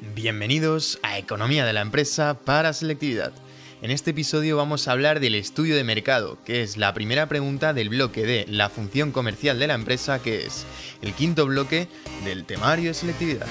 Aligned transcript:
Bienvenidos 0.00 0.98
a 1.02 1.18
Economía 1.18 1.66
de 1.66 1.74
la 1.74 1.82
Empresa 1.82 2.32
para 2.42 2.72
Selectividad. 2.72 3.32
En 3.82 3.90
este 3.90 4.12
episodio 4.12 4.56
vamos 4.56 4.88
a 4.88 4.92
hablar 4.92 5.20
del 5.20 5.34
estudio 5.34 5.76
de 5.76 5.84
mercado, 5.84 6.38
que 6.42 6.62
es 6.62 6.78
la 6.78 6.94
primera 6.94 7.28
pregunta 7.28 7.74
del 7.74 7.90
bloque 7.90 8.24
de 8.24 8.46
la 8.48 8.70
función 8.70 9.12
comercial 9.12 9.58
de 9.58 9.66
la 9.66 9.74
empresa, 9.74 10.22
que 10.22 10.46
es 10.46 10.64
el 11.02 11.12
quinto 11.12 11.44
bloque 11.44 11.86
del 12.24 12.46
temario 12.46 12.88
de 12.88 12.94
selectividad. 12.94 13.46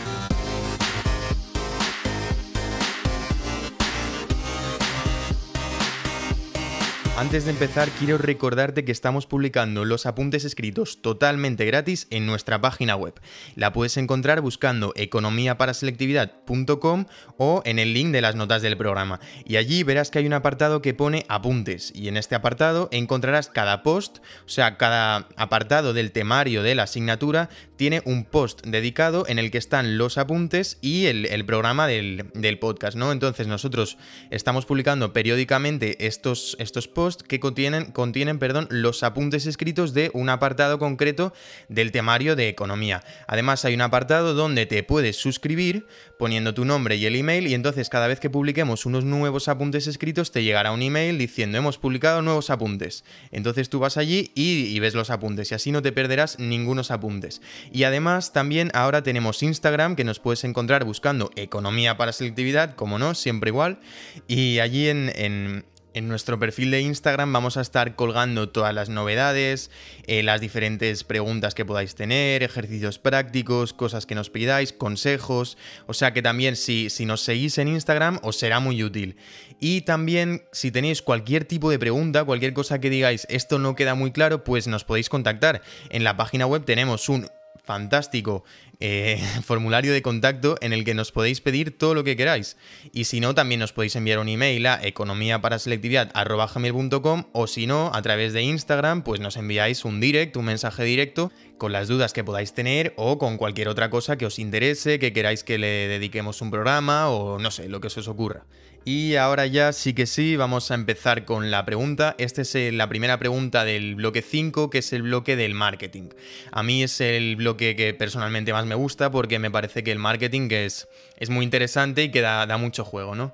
Antes 7.20 7.43
de 7.43 7.51
empezar, 7.51 7.89
quiero 7.99 8.17
recordarte 8.17 8.86
que 8.86 8.93
estamos 8.93 9.25
publicando 9.25 9.83
los 9.83 10.05
apuntes 10.05 10.45
escritos 10.45 11.01
totalmente 11.01 11.65
gratis 11.65 12.07
en 12.11 12.25
nuestra 12.25 12.61
página 12.61 12.95
web. 12.95 13.13
La 13.57 13.73
puedes 13.73 13.97
encontrar 13.97 14.39
buscando 14.39 14.93
economiaparaselectividad.com 14.95 17.07
o 17.36 17.61
en 17.65 17.77
el 17.77 17.93
link 17.93 18.11
de 18.11 18.21
las 18.21 18.36
notas 18.36 18.61
del 18.61 18.77
programa. 18.77 19.19
Y 19.43 19.57
allí 19.57 19.83
verás 19.83 20.11
que 20.11 20.19
hay 20.19 20.27
un 20.27 20.33
apartado 20.33 20.82
que 20.82 20.93
pone 20.93 21.25
apuntes. 21.27 21.91
Y 21.93 22.07
en 22.07 22.15
este 22.15 22.36
apartado 22.36 22.87
encontrarás 22.93 23.49
cada 23.49 23.83
post, 23.83 24.19
o 24.46 24.49
sea, 24.49 24.77
cada 24.77 25.27
apartado 25.36 25.91
del 25.91 26.13
temario 26.13 26.63
de 26.63 26.75
la 26.75 26.83
asignatura 26.83 27.49
tiene 27.75 28.01
un 28.05 28.24
post 28.24 28.65
dedicado 28.65 29.25
en 29.27 29.39
el 29.39 29.51
que 29.51 29.57
están 29.57 29.97
los 29.97 30.18
apuntes 30.18 30.77
y 30.82 31.07
el, 31.07 31.46
programa 31.46 31.86
del, 31.86 32.31
podcast, 32.61 32.95
¿no? 32.95 33.11
Entonces 33.11 33.47
nosotros 33.47 33.97
estamos 34.31 34.66
publicando 34.66 35.11
periódicamente 35.11 36.08
estos, 36.08 36.55
estos 36.59 36.88
posts 36.88 37.08
que 37.17 37.39
contienen, 37.39 37.91
contienen 37.91 38.39
perdón, 38.39 38.67
los 38.69 39.03
apuntes 39.03 39.45
escritos 39.45 39.94
de 39.94 40.11
un 40.13 40.30
apartado 40.30 40.80
concreto 40.80 41.33
del 41.67 41.91
temario 41.91 42.35
de 42.35 42.49
economía. 42.49 43.03
Además 43.27 43.66
hay 43.66 43.73
un 43.73 43.81
apartado 43.81 44.33
donde 44.33 44.66
te 44.66 44.83
puedes 44.83 45.17
suscribir 45.17 45.88
poniendo 46.17 46.53
tu 46.53 46.66
nombre 46.66 46.95
y 46.95 47.05
el 47.05 47.16
email 47.16 47.47
y 47.47 47.53
entonces 47.53 47.89
cada 47.89 48.08
vez 48.08 48.19
que 48.19 48.30
publiquemos 48.30 48.85
unos 48.85 49.05
nuevos 49.05 49.47
apuntes 49.47 49.88
escritos 49.88 50.31
te 50.31 50.43
llegará 50.43 50.71
un 50.71 50.81
email 50.81 51.17
diciendo 51.17 51.57
hemos 51.57 51.77
publicado 51.77 52.21
nuevos 52.21 52.49
apuntes. 52.49 53.03
Entonces 53.31 53.69
tú 53.69 53.79
vas 53.79 53.97
allí 53.97 54.31
y, 54.35 54.79
ves 54.79 54.95
los 54.95 55.09
apuntes 55.09 55.51
y 55.51 55.55
así 55.55 55.71
no 55.71 55.81
te 55.81 55.91
perderás 55.91 56.39
ningunos 56.39 56.91
apuntes. 56.91 57.41
Y 57.71 57.83
además 57.83 58.33
también 58.33 58.71
ahora 58.73 59.03
tenemos 59.03 59.44
Instagram 59.44 59.95
que 59.95 60.03
nos 60.03 60.19
puedes 60.19 60.44
encontrar 60.44 60.85
buscando 60.85 61.31
economía 61.35 61.97
para 61.97 62.13
selectividad, 62.13 62.75
como 62.75 62.99
no, 62.99 63.16
siempre 63.16 63.49
igual. 63.49 63.79
Y 64.27 64.59
allí 64.59 64.89
en, 64.89 65.11
en 65.16 65.66
nuestro 66.08 66.39
perfil 66.39 66.72
de 66.72 66.81
Instagram 66.81 67.33
vamos 67.33 67.58
a 67.58 67.61
estar 67.61 67.95
colgando 67.95 68.50
todas 68.50 68.73
las 68.73 68.89
novedades, 68.89 69.72
eh, 70.08 70.23
las 70.23 70.41
diferentes 70.41 71.03
preguntas 71.03 71.56
que 71.56 71.66
podáis 71.66 71.95
tener, 71.95 72.44
ejercicios 72.44 73.00
prácticos, 73.00 73.73
cosas 73.73 74.06
que 74.06 74.16
nos 74.16 74.30
pidáis, 74.30 74.73
consejos. 74.73 75.58
O 75.88 75.94
sea 75.94 76.14
que 76.14 76.22
también 76.22 76.56
si, 76.56 76.89
si 76.89 77.06
nos 77.06 77.22
seguís 77.22 77.58
en 77.58 77.67
Instagram 77.67 78.19
os 78.23 78.38
será 78.38 78.59
muy 78.59 78.83
útil. 78.83 79.17
Y 79.59 79.81
también 79.81 80.44
si 80.52 80.72
tenéis 80.72 81.02
cualquier 81.02 81.45
tipo 81.45 81.69
de 81.69 81.80
pregunta, 81.80 82.23
cualquier 82.23 82.53
cosa 82.53 82.80
que 82.80 82.89
digáis, 82.89 83.28
esto 83.30 83.59
no 83.59 83.75
queda 83.75 83.95
muy 83.95 84.11
claro, 84.11 84.44
pues 84.44 84.67
nos 84.67 84.86
podéis 84.86 85.09
contactar. 85.09 85.61
En 85.89 86.03
la 86.03 86.16
página 86.16 86.45
web 86.45 86.63
tenemos 86.66 87.09
un 87.09 87.28
fantástico 87.69 88.44
eh, 88.80 89.22
formulario 89.44 89.91
de 89.91 90.02
contacto 90.02 90.58
en 90.61 90.73
el 90.73 90.85
que 90.85 90.94
nos 90.94 91.11
podéis 91.11 91.41
pedir 91.41 91.77
todo 91.77 91.94
lo 91.94 92.03
que 92.03 92.16
queráis. 92.16 92.58
Y 92.94 93.05
si 93.05 93.19
no, 93.19 93.35
también 93.35 93.59
nos 93.59 93.73
podéis 93.73 93.95
enviar 93.95 94.19
un 94.19 94.30
email 94.30 94.66
a 94.67 94.80
economiaparaselectividad.com 94.81 97.25
o 97.33 97.47
si 97.47 97.67
no, 97.67 97.91
a 97.94 98.02
través 98.02 98.33
de 98.33 98.41
Instagram, 98.41 99.03
pues 99.03 99.19
nos 99.19 99.38
enviáis 99.38 99.85
un 99.85 100.00
direct, 100.00 100.38
un 100.38 100.45
mensaje 100.45 100.83
directo 100.83 101.31
con 101.57 101.72
las 101.72 101.88
dudas 101.88 102.13
que 102.13 102.23
podáis 102.23 102.53
tener 102.53 102.94
o 102.95 103.17
con 103.17 103.38
cualquier 103.38 103.67
otra 103.67 103.89
cosa 103.89 104.17
que 104.17 104.25
os 104.25 104.39
interese, 104.39 104.97
que 104.97 105.13
queráis 105.13 105.44
que 105.44 105.57
le 105.57 105.88
dediquemos 105.88 106.41
un 106.41 106.52
programa 106.52 107.09
o 107.09 107.38
no 107.38 107.52
sé, 107.52 107.69
lo 107.69 107.81
que 107.81 107.89
se 107.89 108.00
os 108.00 108.07
ocurra. 108.07 108.45
Y 108.85 109.17
ahora 109.17 109.45
ya 109.45 109.73
sí 109.73 109.94
que 109.94 110.05
sí, 110.05 110.35
vamos 110.35 110.72
a 110.72 110.75
empezar 110.75 111.25
con 111.25 111.52
la 111.52 111.66
pregunta. 111.66 112.16
Esta 112.17 112.41
es 112.41 112.55
la 112.73 112.88
primera 112.88 113.19
pregunta 113.19 113.66
del 113.66 113.95
bloque 113.95 114.22
5, 114.22 114.69
que 114.69 114.79
es 114.79 114.94
el 114.94 115.03
bloque 115.03 115.35
del 115.35 115.53
marketing. 115.53 116.09
A 116.51 116.63
mí 116.63 116.81
es 116.81 117.01
el 117.01 117.35
bloque 117.35 117.75
que 117.75 117.94
personalmente 117.94 118.53
más 118.53 118.66
me 118.69 118.75
gusta 118.75 119.12
porque 119.12 119.40
me 119.40 119.52
parece 119.52 119.84
que 119.84 119.91
el 119.91 120.00
marketing 120.00 120.47
es, 120.52 120.88
es 121.18 121.30
muy 121.30 121.44
interesante 121.44 122.03
y 122.03 122.12
que 122.12 122.22
da, 122.22 122.46
da 122.46 122.57
mucho 122.57 122.85
juego, 122.85 123.16
¿no? 123.16 123.34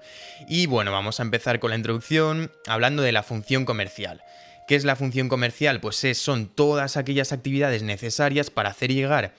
Y 0.50 0.66
bueno, 0.66 0.92
vamos 0.92 1.20
a 1.20 1.24
empezar 1.24 1.60
con 1.60 1.70
la 1.70 1.76
introducción 1.76 2.52
hablando 2.66 3.04
de 3.04 3.12
la 3.12 3.22
función 3.22 3.66
comercial. 3.66 4.24
¿Qué 4.68 4.76
es 4.76 4.84
la 4.84 4.96
función 4.96 5.30
comercial? 5.30 5.80
Pues 5.80 6.04
son 6.18 6.48
todas 6.48 6.98
aquellas 6.98 7.32
actividades 7.32 7.84
necesarias 7.84 8.50
para 8.50 8.70
hacer 8.70 8.92
llegar 8.92 9.36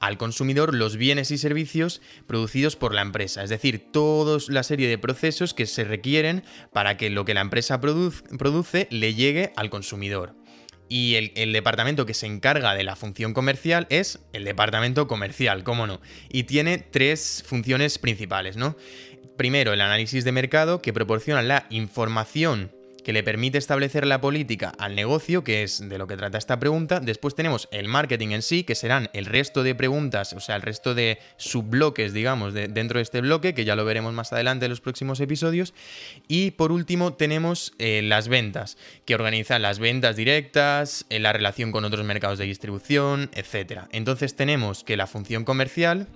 al 0.00 0.18
consumidor 0.18 0.74
los 0.74 0.96
bienes 0.96 1.32
y 1.32 1.38
servicios 1.38 2.00
producidos 2.26 2.76
por 2.76 2.94
la 2.94 3.02
empresa, 3.02 3.42
es 3.42 3.50
decir, 3.50 3.90
toda 3.90 4.38
la 4.48 4.62
serie 4.62 4.88
de 4.88 4.98
procesos 4.98 5.54
que 5.54 5.66
se 5.66 5.82
requieren 5.82 6.44
para 6.72 6.96
que 6.96 7.10
lo 7.10 7.24
que 7.24 7.34
la 7.34 7.40
empresa 7.40 7.80
produce 7.80 8.86
le 8.90 9.14
llegue 9.14 9.52
al 9.56 9.70
consumidor. 9.70 10.37
Y 10.88 11.32
el, 11.34 11.52
departamento 11.52 12.06
que 12.06 12.14
se 12.14 12.26
encarga 12.26 12.74
de 12.74 12.82
la 12.82 12.96
función 12.96 13.34
comercial 13.34 13.86
es 13.90 14.20
el 14.32 14.44
departamento 14.44 15.06
comercial, 15.06 15.64
cómo 15.64 15.86
no. 15.86 16.00
Y 16.30 16.44
tiene 16.44 16.78
tres 16.78 17.44
funciones 17.46 17.98
principales, 17.98 18.56
¿no? 18.56 18.76
Primero, 19.36 19.72
el 19.72 19.80
análisis 19.80 20.24
de 20.24 20.32
mercado, 20.32 20.80
que 20.80 20.92
proporciona 20.92 21.42
la 21.42 21.66
información 21.70 22.72
que 23.08 23.14
le 23.14 23.22
permite 23.22 23.56
establecer 23.56 24.06
la 24.06 24.20
política 24.20 24.74
al 24.76 24.94
negocio, 24.94 25.42
que 25.42 25.62
es 25.62 25.88
de 25.88 25.96
lo 25.96 26.06
que 26.06 26.18
trata 26.18 26.36
esta 26.36 26.60
pregunta. 26.60 27.00
Después 27.00 27.34
tenemos 27.34 27.66
el 27.72 27.88
marketing 27.88 28.32
en 28.32 28.42
sí, 28.42 28.64
que 28.64 28.74
serán 28.74 29.08
el 29.14 29.24
resto 29.24 29.62
de 29.62 29.74
preguntas, 29.74 30.34
o 30.34 30.40
sea, 30.40 30.56
el 30.56 30.60
resto 30.60 30.94
de 30.94 31.18
subbloques, 31.38 32.12
digamos, 32.12 32.52
de, 32.52 32.68
dentro 32.68 32.98
de 32.98 33.04
este 33.04 33.22
bloque, 33.22 33.54
que 33.54 33.64
ya 33.64 33.76
lo 33.76 33.86
veremos 33.86 34.12
más 34.12 34.34
adelante 34.34 34.66
en 34.66 34.70
los 34.72 34.82
próximos 34.82 35.20
episodios. 35.20 35.72
Y 36.28 36.50
por 36.50 36.70
último 36.70 37.14
tenemos 37.14 37.72
eh, 37.78 38.02
las 38.04 38.28
ventas, 38.28 38.76
que 39.06 39.14
organizan 39.14 39.62
las 39.62 39.78
ventas 39.78 40.14
directas, 40.14 41.06
en 41.08 41.22
la 41.22 41.32
relación 41.32 41.72
con 41.72 41.86
otros 41.86 42.04
mercados 42.04 42.38
de 42.38 42.44
distribución, 42.44 43.30
etc. 43.32 43.84
Entonces 43.90 44.36
tenemos 44.36 44.84
que 44.84 44.98
la 44.98 45.06
función 45.06 45.46
comercial 45.46 46.08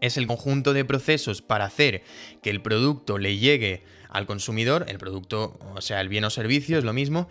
es 0.00 0.16
el 0.16 0.26
conjunto 0.26 0.72
de 0.72 0.86
procesos 0.86 1.42
para 1.42 1.66
hacer 1.66 2.02
que 2.42 2.48
el 2.48 2.62
producto 2.62 3.18
le 3.18 3.36
llegue 3.36 3.82
al 4.16 4.26
consumidor, 4.26 4.86
el 4.88 4.98
producto, 4.98 5.58
o 5.74 5.80
sea, 5.80 6.00
el 6.00 6.08
bien 6.08 6.24
o 6.24 6.30
servicio 6.30 6.78
es 6.78 6.84
lo 6.84 6.92
mismo, 6.92 7.28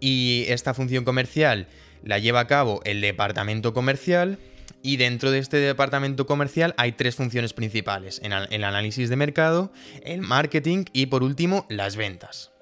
y 0.00 0.44
esta 0.48 0.74
función 0.74 1.04
comercial 1.04 1.68
la 2.02 2.18
lleva 2.18 2.40
a 2.40 2.46
cabo 2.46 2.80
el 2.84 3.00
departamento 3.00 3.72
comercial, 3.72 4.38
y 4.82 4.98
dentro 4.98 5.30
de 5.30 5.38
este 5.38 5.56
departamento 5.56 6.26
comercial 6.26 6.74
hay 6.76 6.92
tres 6.92 7.14
funciones 7.14 7.54
principales, 7.54 8.20
el 8.22 8.64
análisis 8.64 9.08
de 9.08 9.16
mercado, 9.16 9.72
el 10.02 10.20
marketing 10.20 10.84
y 10.92 11.06
por 11.06 11.22
último 11.22 11.66
las 11.70 11.96
ventas. 11.96 12.53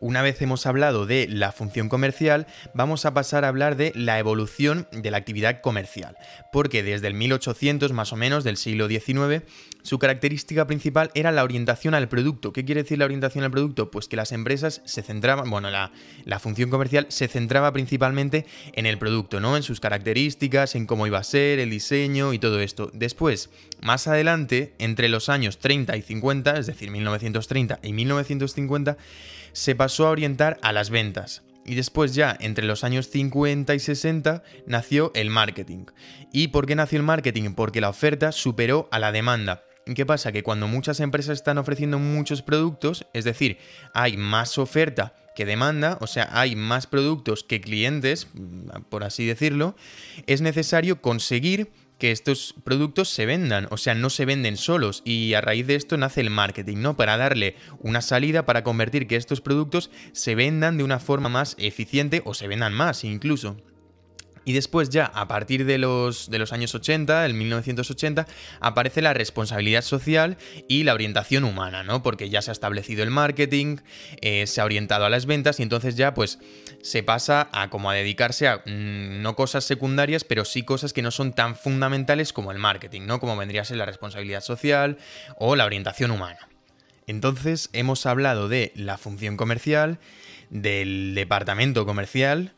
Una 0.00 0.22
vez 0.22 0.40
hemos 0.42 0.66
hablado 0.66 1.06
de 1.06 1.26
la 1.28 1.52
función 1.52 1.88
comercial, 1.88 2.46
vamos 2.74 3.04
a 3.04 3.14
pasar 3.14 3.44
a 3.44 3.48
hablar 3.48 3.76
de 3.76 3.92
la 3.94 4.18
evolución 4.18 4.86
de 4.92 5.10
la 5.10 5.18
actividad 5.18 5.60
comercial, 5.60 6.16
porque 6.52 6.82
desde 6.82 7.06
el 7.06 7.14
1800 7.14 7.92
más 7.92 8.12
o 8.12 8.16
menos 8.16 8.44
del 8.44 8.56
siglo 8.56 8.88
XIX, 8.88 9.42
su 9.82 9.98
característica 9.98 10.66
principal 10.66 11.10
era 11.14 11.30
la 11.30 11.44
orientación 11.44 11.94
al 11.94 12.08
producto. 12.08 12.52
¿Qué 12.52 12.64
quiere 12.64 12.82
decir 12.82 12.98
la 12.98 13.04
orientación 13.04 13.44
al 13.44 13.50
producto? 13.50 13.90
Pues 13.90 14.08
que 14.08 14.16
las 14.16 14.32
empresas 14.32 14.82
se 14.84 15.02
centraban, 15.02 15.50
bueno, 15.50 15.70
la, 15.70 15.92
la 16.24 16.38
función 16.38 16.70
comercial 16.70 17.06
se 17.10 17.28
centraba 17.28 17.72
principalmente 17.72 18.46
en 18.72 18.86
el 18.86 18.98
producto, 18.98 19.40
¿no? 19.40 19.56
En 19.56 19.62
sus 19.62 19.80
características, 19.80 20.74
en 20.74 20.86
cómo 20.86 21.06
iba 21.06 21.18
a 21.18 21.24
ser, 21.24 21.58
el 21.58 21.70
diseño 21.70 22.32
y 22.32 22.38
todo 22.38 22.60
esto. 22.60 22.90
Después, 22.94 23.50
más 23.82 24.06
adelante, 24.06 24.74
entre 24.78 25.08
los 25.08 25.28
años 25.28 25.58
30 25.58 25.96
y 25.96 26.02
50, 26.02 26.58
es 26.58 26.66
decir, 26.66 26.90
1930 26.90 27.80
y 27.82 27.92
1950, 27.92 28.96
se 29.54 29.74
pasó 29.74 30.06
a 30.06 30.10
orientar 30.10 30.58
a 30.60 30.72
las 30.72 30.90
ventas. 30.90 31.42
Y 31.64 31.76
después 31.76 32.14
ya, 32.14 32.36
entre 32.40 32.66
los 32.66 32.84
años 32.84 33.08
50 33.08 33.74
y 33.74 33.78
60, 33.78 34.42
nació 34.66 35.10
el 35.14 35.30
marketing. 35.30 35.86
¿Y 36.30 36.48
por 36.48 36.66
qué 36.66 36.74
nació 36.74 36.98
el 36.98 37.04
marketing? 37.04 37.54
Porque 37.54 37.80
la 37.80 37.88
oferta 37.88 38.32
superó 38.32 38.86
a 38.90 38.98
la 38.98 39.12
demanda. 39.12 39.62
¿Qué 39.94 40.04
pasa? 40.04 40.32
Que 40.32 40.42
cuando 40.42 40.66
muchas 40.66 41.00
empresas 41.00 41.38
están 41.38 41.56
ofreciendo 41.56 41.98
muchos 41.98 42.42
productos, 42.42 43.06
es 43.14 43.24
decir, 43.24 43.58
hay 43.94 44.16
más 44.16 44.58
oferta 44.58 45.14
que 45.34 45.44
demanda, 45.44 45.98
o 46.00 46.06
sea, 46.06 46.28
hay 46.32 46.54
más 46.56 46.86
productos 46.86 47.44
que 47.44 47.60
clientes, 47.60 48.28
por 48.88 49.04
así 49.04 49.26
decirlo, 49.26 49.74
es 50.26 50.40
necesario 50.40 51.00
conseguir 51.02 51.70
que 52.04 52.10
estos 52.10 52.54
productos 52.64 53.08
se 53.08 53.24
vendan, 53.24 53.66
o 53.70 53.78
sea, 53.78 53.94
no 53.94 54.10
se 54.10 54.26
venden 54.26 54.58
solos 54.58 55.00
y 55.06 55.32
a 55.32 55.40
raíz 55.40 55.66
de 55.66 55.74
esto 55.74 55.96
nace 55.96 56.20
el 56.20 56.28
marketing, 56.28 56.82
¿no? 56.82 56.98
Para 56.98 57.16
darle 57.16 57.56
una 57.78 58.02
salida 58.02 58.44
para 58.44 58.62
convertir 58.62 59.06
que 59.06 59.16
estos 59.16 59.40
productos 59.40 59.90
se 60.12 60.34
vendan 60.34 60.76
de 60.76 60.84
una 60.84 60.98
forma 60.98 61.30
más 61.30 61.56
eficiente 61.58 62.20
o 62.26 62.34
se 62.34 62.46
vendan 62.46 62.74
más 62.74 63.04
incluso. 63.04 63.56
Y 64.44 64.52
después 64.52 64.90
ya, 64.90 65.06
a 65.06 65.26
partir 65.26 65.64
de 65.64 65.78
los, 65.78 66.30
de 66.30 66.38
los 66.38 66.52
años 66.52 66.74
80, 66.74 67.24
el 67.24 67.34
1980, 67.34 68.26
aparece 68.60 69.00
la 69.00 69.14
responsabilidad 69.14 69.82
social 69.82 70.36
y 70.68 70.84
la 70.84 70.94
orientación 70.94 71.44
humana, 71.44 71.82
¿no? 71.82 72.02
Porque 72.02 72.28
ya 72.28 72.42
se 72.42 72.50
ha 72.50 72.52
establecido 72.52 73.02
el 73.02 73.10
marketing, 73.10 73.78
eh, 74.20 74.46
se 74.46 74.60
ha 74.60 74.64
orientado 74.64 75.06
a 75.06 75.10
las 75.10 75.26
ventas 75.26 75.60
y 75.60 75.62
entonces 75.62 75.96
ya 75.96 76.14
pues 76.14 76.38
se 76.82 77.02
pasa 77.02 77.48
a 77.52 77.70
como 77.70 77.90
a 77.90 77.94
dedicarse 77.94 78.48
a 78.48 78.58
mm, 78.58 79.22
no 79.22 79.34
cosas 79.36 79.64
secundarias, 79.64 80.24
pero 80.24 80.44
sí 80.44 80.62
cosas 80.62 80.92
que 80.92 81.02
no 81.02 81.10
son 81.10 81.32
tan 81.32 81.56
fundamentales 81.56 82.32
como 82.32 82.52
el 82.52 82.58
marketing, 82.58 83.02
¿no? 83.06 83.20
Como 83.20 83.36
vendría 83.36 83.62
a 83.62 83.64
ser 83.64 83.78
la 83.78 83.86
responsabilidad 83.86 84.42
social 84.42 84.98
o 85.38 85.56
la 85.56 85.64
orientación 85.64 86.10
humana. 86.10 86.48
Entonces 87.06 87.70
hemos 87.72 88.06
hablado 88.06 88.48
de 88.48 88.72
la 88.74 88.98
función 88.98 89.36
comercial, 89.36 89.98
del 90.50 91.14
departamento 91.14 91.86
comercial, 91.86 92.52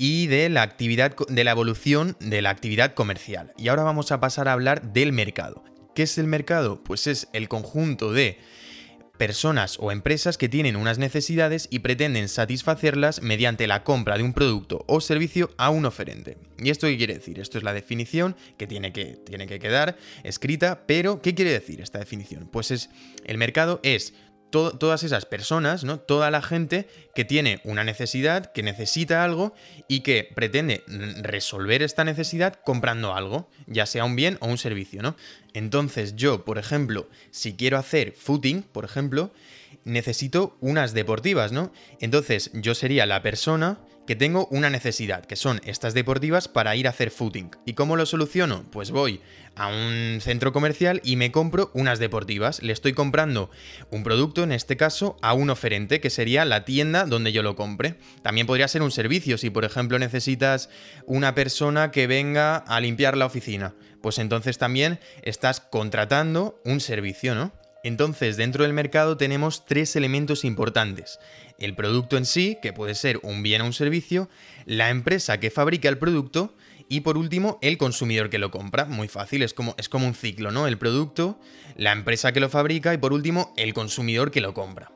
y 0.00 0.28
de 0.28 0.48
la 0.48 0.62
actividad 0.62 1.14
de 1.28 1.44
la 1.44 1.50
evolución 1.50 2.16
de 2.20 2.40
la 2.40 2.48
actividad 2.48 2.94
comercial. 2.94 3.52
Y 3.58 3.68
ahora 3.68 3.82
vamos 3.82 4.10
a 4.12 4.18
pasar 4.18 4.48
a 4.48 4.54
hablar 4.54 4.94
del 4.94 5.12
mercado. 5.12 5.62
¿Qué 5.94 6.04
es 6.04 6.16
el 6.16 6.26
mercado? 6.26 6.82
Pues 6.82 7.06
es 7.06 7.28
el 7.34 7.50
conjunto 7.50 8.10
de 8.10 8.38
personas 9.18 9.76
o 9.78 9.92
empresas 9.92 10.38
que 10.38 10.48
tienen 10.48 10.76
unas 10.76 10.96
necesidades 10.96 11.68
y 11.70 11.80
pretenden 11.80 12.30
satisfacerlas 12.30 13.20
mediante 13.20 13.66
la 13.66 13.84
compra 13.84 14.16
de 14.16 14.22
un 14.22 14.32
producto 14.32 14.86
o 14.88 15.02
servicio 15.02 15.50
a 15.58 15.68
un 15.68 15.84
oferente. 15.84 16.38
¿Y 16.56 16.70
esto 16.70 16.86
qué 16.86 16.96
quiere 16.96 17.12
decir? 17.12 17.38
Esto 17.38 17.58
es 17.58 17.64
la 17.64 17.74
definición 17.74 18.36
que 18.56 18.66
tiene 18.66 18.94
que, 18.94 19.18
tiene 19.26 19.46
que 19.46 19.58
quedar 19.58 19.98
escrita, 20.24 20.86
pero 20.86 21.20
¿qué 21.20 21.34
quiere 21.34 21.52
decir 21.52 21.82
esta 21.82 21.98
definición? 21.98 22.48
Pues 22.50 22.70
es, 22.70 22.88
el 23.26 23.36
mercado 23.36 23.80
es 23.82 24.14
todas 24.50 25.02
esas 25.02 25.26
personas, 25.26 25.84
¿no? 25.84 25.98
Toda 25.98 26.30
la 26.30 26.42
gente 26.42 26.88
que 27.14 27.24
tiene 27.24 27.60
una 27.64 27.84
necesidad, 27.84 28.52
que 28.52 28.62
necesita 28.62 29.24
algo 29.24 29.54
y 29.88 30.00
que 30.00 30.28
pretende 30.34 30.84
resolver 31.22 31.82
esta 31.82 32.04
necesidad 32.04 32.54
comprando 32.64 33.14
algo, 33.14 33.48
ya 33.66 33.86
sea 33.86 34.04
un 34.04 34.16
bien 34.16 34.38
o 34.40 34.46
un 34.46 34.58
servicio, 34.58 35.02
¿no? 35.02 35.16
Entonces 35.54 36.16
yo, 36.16 36.44
por 36.44 36.58
ejemplo, 36.58 37.08
si 37.30 37.54
quiero 37.54 37.78
hacer 37.78 38.12
footing, 38.12 38.62
por 38.62 38.84
ejemplo, 38.84 39.32
necesito 39.84 40.56
unas 40.60 40.92
deportivas, 40.92 41.52
¿no? 41.52 41.72
Entonces 42.00 42.50
yo 42.54 42.74
sería 42.74 43.06
la 43.06 43.22
persona 43.22 43.78
que 44.10 44.16
tengo 44.16 44.48
una 44.50 44.70
necesidad, 44.70 45.24
que 45.24 45.36
son 45.36 45.60
estas 45.64 45.94
deportivas 45.94 46.48
para 46.48 46.74
ir 46.74 46.88
a 46.88 46.90
hacer 46.90 47.12
footing. 47.12 47.52
¿Y 47.64 47.74
cómo 47.74 47.94
lo 47.94 48.06
soluciono? 48.06 48.64
Pues 48.72 48.90
voy 48.90 49.20
a 49.54 49.68
un 49.68 50.18
centro 50.20 50.52
comercial 50.52 51.00
y 51.04 51.14
me 51.14 51.30
compro 51.30 51.70
unas 51.74 52.00
deportivas. 52.00 52.60
Le 52.60 52.72
estoy 52.72 52.92
comprando 52.92 53.52
un 53.92 54.02
producto, 54.02 54.42
en 54.42 54.50
este 54.50 54.76
caso, 54.76 55.16
a 55.22 55.32
un 55.32 55.48
oferente, 55.48 56.00
que 56.00 56.10
sería 56.10 56.44
la 56.44 56.64
tienda 56.64 57.04
donde 57.04 57.30
yo 57.30 57.44
lo 57.44 57.54
compre. 57.54 57.98
También 58.22 58.48
podría 58.48 58.66
ser 58.66 58.82
un 58.82 58.90
servicio, 58.90 59.38
si 59.38 59.48
por 59.48 59.64
ejemplo 59.64 59.96
necesitas 59.96 60.70
una 61.06 61.36
persona 61.36 61.92
que 61.92 62.08
venga 62.08 62.56
a 62.56 62.80
limpiar 62.80 63.16
la 63.16 63.26
oficina. 63.26 63.74
Pues 64.02 64.18
entonces 64.18 64.58
también 64.58 64.98
estás 65.22 65.60
contratando 65.60 66.60
un 66.64 66.80
servicio, 66.80 67.36
¿no? 67.36 67.52
Entonces, 67.82 68.36
dentro 68.36 68.64
del 68.64 68.72
mercado 68.72 69.16
tenemos 69.16 69.64
tres 69.64 69.96
elementos 69.96 70.44
importantes. 70.44 71.18
El 71.58 71.74
producto 71.74 72.16
en 72.16 72.26
sí, 72.26 72.58
que 72.60 72.72
puede 72.72 72.94
ser 72.94 73.20
un 73.22 73.42
bien 73.42 73.62
o 73.62 73.66
un 73.66 73.72
servicio, 73.72 74.28
la 74.66 74.90
empresa 74.90 75.40
que 75.40 75.50
fabrica 75.50 75.88
el 75.88 75.98
producto 75.98 76.54
y 76.88 77.00
por 77.00 77.16
último 77.16 77.58
el 77.62 77.78
consumidor 77.78 78.28
que 78.30 78.38
lo 78.38 78.50
compra. 78.50 78.84
Muy 78.84 79.08
fácil, 79.08 79.42
es 79.42 79.54
como, 79.54 79.74
es 79.78 79.88
como 79.88 80.06
un 80.06 80.14
ciclo, 80.14 80.50
¿no? 80.50 80.66
El 80.66 80.76
producto, 80.76 81.40
la 81.76 81.92
empresa 81.92 82.32
que 82.32 82.40
lo 82.40 82.50
fabrica 82.50 82.92
y 82.92 82.98
por 82.98 83.12
último 83.12 83.54
el 83.56 83.72
consumidor 83.72 84.30
que 84.30 84.40
lo 84.40 84.52
compra. 84.54 84.90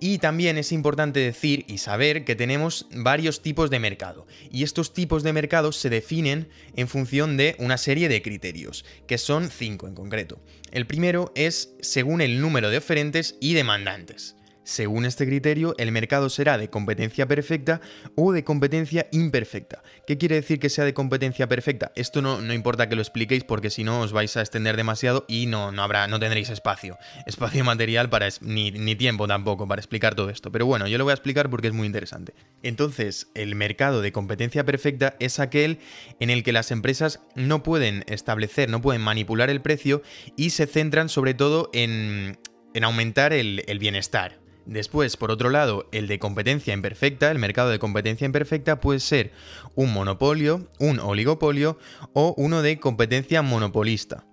Y 0.00 0.18
también 0.18 0.56
es 0.56 0.72
importante 0.72 1.20
decir 1.20 1.66
y 1.68 1.78
saber 1.78 2.24
que 2.24 2.34
tenemos 2.34 2.86
varios 2.90 3.42
tipos 3.42 3.68
de 3.68 3.78
mercado. 3.78 4.26
Y 4.50 4.62
estos 4.62 4.94
tipos 4.94 5.22
de 5.22 5.34
mercados 5.34 5.76
se 5.76 5.90
definen 5.90 6.48
en 6.74 6.88
función 6.88 7.36
de 7.36 7.54
una 7.58 7.76
serie 7.76 8.08
de 8.08 8.22
criterios, 8.22 8.86
que 9.06 9.18
son 9.18 9.50
cinco 9.50 9.86
en 9.86 9.94
concreto. 9.94 10.40
El 10.72 10.86
primero 10.86 11.32
es 11.34 11.74
según 11.80 12.22
el 12.22 12.40
número 12.40 12.70
de 12.70 12.78
oferentes 12.78 13.36
y 13.40 13.52
demandantes. 13.52 14.36
Según 14.70 15.04
este 15.04 15.26
criterio, 15.26 15.74
el 15.78 15.90
mercado 15.90 16.30
será 16.30 16.56
de 16.56 16.70
competencia 16.70 17.26
perfecta 17.26 17.80
o 18.14 18.30
de 18.30 18.44
competencia 18.44 19.08
imperfecta. 19.10 19.82
¿Qué 20.06 20.16
quiere 20.16 20.36
decir 20.36 20.60
que 20.60 20.68
sea 20.68 20.84
de 20.84 20.94
competencia 20.94 21.48
perfecta? 21.48 21.90
Esto 21.96 22.22
no, 22.22 22.40
no 22.40 22.54
importa 22.54 22.88
que 22.88 22.94
lo 22.94 23.02
expliquéis 23.02 23.42
porque 23.42 23.70
si 23.70 23.82
no 23.82 24.00
os 24.00 24.12
vais 24.12 24.36
a 24.36 24.42
extender 24.42 24.76
demasiado 24.76 25.24
y 25.26 25.46
no, 25.46 25.72
no, 25.72 25.82
habrá, 25.82 26.06
no 26.06 26.20
tendréis 26.20 26.50
espacio. 26.50 26.98
Espacio 27.26 27.64
material 27.64 28.10
para 28.10 28.28
ni, 28.42 28.70
ni 28.70 28.94
tiempo 28.94 29.26
tampoco 29.26 29.66
para 29.66 29.80
explicar 29.80 30.14
todo 30.14 30.30
esto. 30.30 30.52
Pero 30.52 30.66
bueno, 30.66 30.86
yo 30.86 30.98
lo 30.98 31.04
voy 31.04 31.10
a 31.10 31.14
explicar 31.14 31.50
porque 31.50 31.66
es 31.66 31.74
muy 31.74 31.88
interesante. 31.88 32.32
Entonces, 32.62 33.26
el 33.34 33.56
mercado 33.56 34.02
de 34.02 34.12
competencia 34.12 34.64
perfecta 34.64 35.16
es 35.18 35.40
aquel 35.40 35.80
en 36.20 36.30
el 36.30 36.44
que 36.44 36.52
las 36.52 36.70
empresas 36.70 37.18
no 37.34 37.64
pueden 37.64 38.04
establecer, 38.06 38.70
no 38.70 38.80
pueden 38.80 39.02
manipular 39.02 39.50
el 39.50 39.62
precio 39.62 40.00
y 40.36 40.50
se 40.50 40.68
centran 40.68 41.08
sobre 41.08 41.34
todo 41.34 41.70
en, 41.72 42.38
en 42.72 42.84
aumentar 42.84 43.32
el, 43.32 43.64
el 43.66 43.80
bienestar. 43.80 44.39
Después, 44.66 45.16
por 45.16 45.30
otro 45.30 45.50
lado, 45.50 45.88
el 45.92 46.06
de 46.06 46.18
competencia 46.18 46.74
imperfecta, 46.74 47.30
el 47.30 47.38
mercado 47.38 47.70
de 47.70 47.78
competencia 47.78 48.24
imperfecta 48.24 48.80
puede 48.80 49.00
ser 49.00 49.32
un 49.74 49.92
monopolio, 49.92 50.68
un 50.78 51.00
oligopolio 51.00 51.78
o 52.12 52.34
uno 52.36 52.62
de 52.62 52.78
competencia 52.78 53.42
monopolista. 53.42 54.24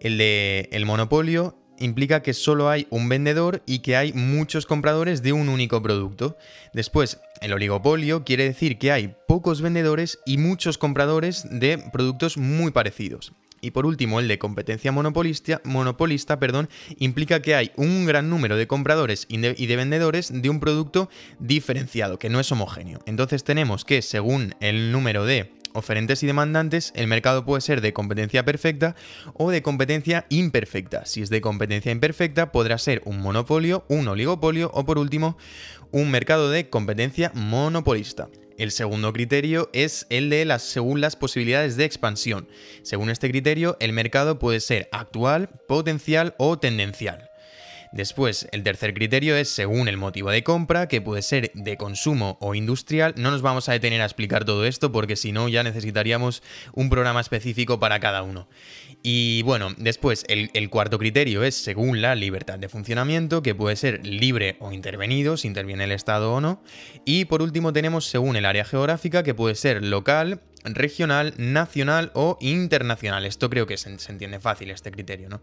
El 0.00 0.18
de 0.18 0.68
el 0.72 0.86
monopolio 0.86 1.58
implica 1.78 2.22
que 2.22 2.32
solo 2.32 2.70
hay 2.70 2.86
un 2.90 3.08
vendedor 3.08 3.62
y 3.66 3.80
que 3.80 3.96
hay 3.96 4.12
muchos 4.12 4.66
compradores 4.66 5.22
de 5.22 5.32
un 5.32 5.48
único 5.48 5.82
producto. 5.82 6.36
Después, 6.72 7.20
el 7.40 7.52
oligopolio 7.52 8.24
quiere 8.24 8.44
decir 8.44 8.78
que 8.78 8.92
hay 8.92 9.14
pocos 9.28 9.60
vendedores 9.60 10.18
y 10.24 10.38
muchos 10.38 10.78
compradores 10.78 11.46
de 11.50 11.78
productos 11.92 12.36
muy 12.36 12.70
parecidos. 12.70 13.32
Y 13.60 13.70
por 13.70 13.86
último, 13.86 14.20
el 14.20 14.28
de 14.28 14.38
competencia 14.38 14.92
monopolista, 14.92 15.60
monopolista 15.64 16.38
perdón, 16.38 16.68
implica 16.98 17.40
que 17.42 17.54
hay 17.54 17.72
un 17.76 18.06
gran 18.06 18.28
número 18.28 18.56
de 18.56 18.66
compradores 18.66 19.26
y 19.28 19.38
de, 19.38 19.76
vendedores 19.76 20.30
de 20.32 20.50
un 20.50 20.60
producto 20.60 21.08
diferenciado, 21.38 22.18
que 22.18 22.28
no 22.28 22.40
es 22.40 22.52
homogéneo. 22.52 23.00
Entonces 23.06 23.44
tenemos 23.44 23.84
que, 23.84 24.02
según 24.02 24.54
el 24.60 24.92
número 24.92 25.24
de 25.24 25.52
oferentes 25.72 26.22
y 26.22 26.26
demandantes, 26.26 26.92
el 26.94 27.06
mercado 27.06 27.44
puede 27.44 27.60
ser 27.60 27.80
de 27.80 27.92
competencia 27.92 28.44
perfecta 28.44 28.94
o 29.34 29.50
de 29.50 29.62
competencia 29.62 30.26
imperfecta. 30.28 31.04
Si 31.04 31.22
es 31.22 31.30
de 31.30 31.40
competencia 31.40 31.92
imperfecta, 31.92 32.52
podrá 32.52 32.78
ser 32.78 33.02
un 33.04 33.20
monopolio, 33.20 33.84
un 33.88 34.08
oligopolio 34.08 34.70
o 34.72 34.84
por 34.84 34.98
último, 34.98 35.36
un 35.92 36.10
mercado 36.10 36.50
de 36.50 36.68
competencia 36.70 37.30
monopolista. 37.34 38.28
El 38.58 38.70
segundo 38.70 39.12
criterio 39.12 39.68
es 39.72 40.06
el 40.08 40.30
de 40.30 40.44
las 40.44 40.62
según 40.62 41.00
las 41.00 41.16
posibilidades 41.16 41.76
de 41.76 41.84
expansión. 41.84 42.48
Según 42.82 43.10
este 43.10 43.28
criterio, 43.28 43.76
el 43.80 43.92
mercado 43.92 44.38
puede 44.38 44.60
ser 44.60 44.88
actual, 44.92 45.48
potencial 45.68 46.34
o 46.38 46.58
tendencial. 46.58 47.25
Después, 47.92 48.48
el 48.52 48.62
tercer 48.62 48.94
criterio 48.94 49.36
es 49.36 49.48
según 49.48 49.88
el 49.88 49.96
motivo 49.96 50.30
de 50.30 50.42
compra, 50.42 50.88
que 50.88 51.00
puede 51.00 51.22
ser 51.22 51.52
de 51.54 51.76
consumo 51.76 52.36
o 52.40 52.54
industrial. 52.54 53.14
No 53.16 53.30
nos 53.30 53.42
vamos 53.42 53.68
a 53.68 53.72
detener 53.72 54.00
a 54.00 54.04
explicar 54.04 54.44
todo 54.44 54.64
esto 54.64 54.92
porque 54.92 55.16
si 55.16 55.32
no 55.32 55.48
ya 55.48 55.62
necesitaríamos 55.62 56.42
un 56.72 56.90
programa 56.90 57.20
específico 57.20 57.78
para 57.78 58.00
cada 58.00 58.22
uno. 58.22 58.48
Y 59.02 59.42
bueno, 59.42 59.68
después 59.76 60.24
el, 60.28 60.70
cuarto 60.70 60.98
criterio 60.98 61.44
es 61.44 61.54
según 61.54 62.02
la 62.02 62.14
libertad 62.14 62.58
de 62.58 62.68
funcionamiento, 62.68 63.42
que 63.42 63.54
puede 63.54 63.76
ser 63.76 64.04
libre 64.04 64.56
o 64.58 64.72
intervenido, 64.72 65.36
si 65.36 65.46
interviene 65.46 65.84
el 65.84 65.92
Estado 65.92 66.32
o 66.32 66.40
no. 66.40 66.62
Y 67.04 67.26
por 67.26 67.42
último 67.42 67.72
tenemos 67.72 68.06
según 68.06 68.36
el 68.36 68.44
área 68.44 68.64
geográfica, 68.64 69.22
que 69.22 69.34
puede 69.34 69.54
ser 69.54 69.84
local, 69.84 70.40
regional, 70.74 71.34
nacional 71.36 72.10
o 72.14 72.36
internacional. 72.40 73.26
Esto 73.26 73.48
creo 73.50 73.66
que 73.66 73.76
se, 73.76 73.90
entiende 73.90 74.40
fácil 74.40 74.70
este 74.70 74.90
criterio, 74.90 75.28
¿no? 75.28 75.40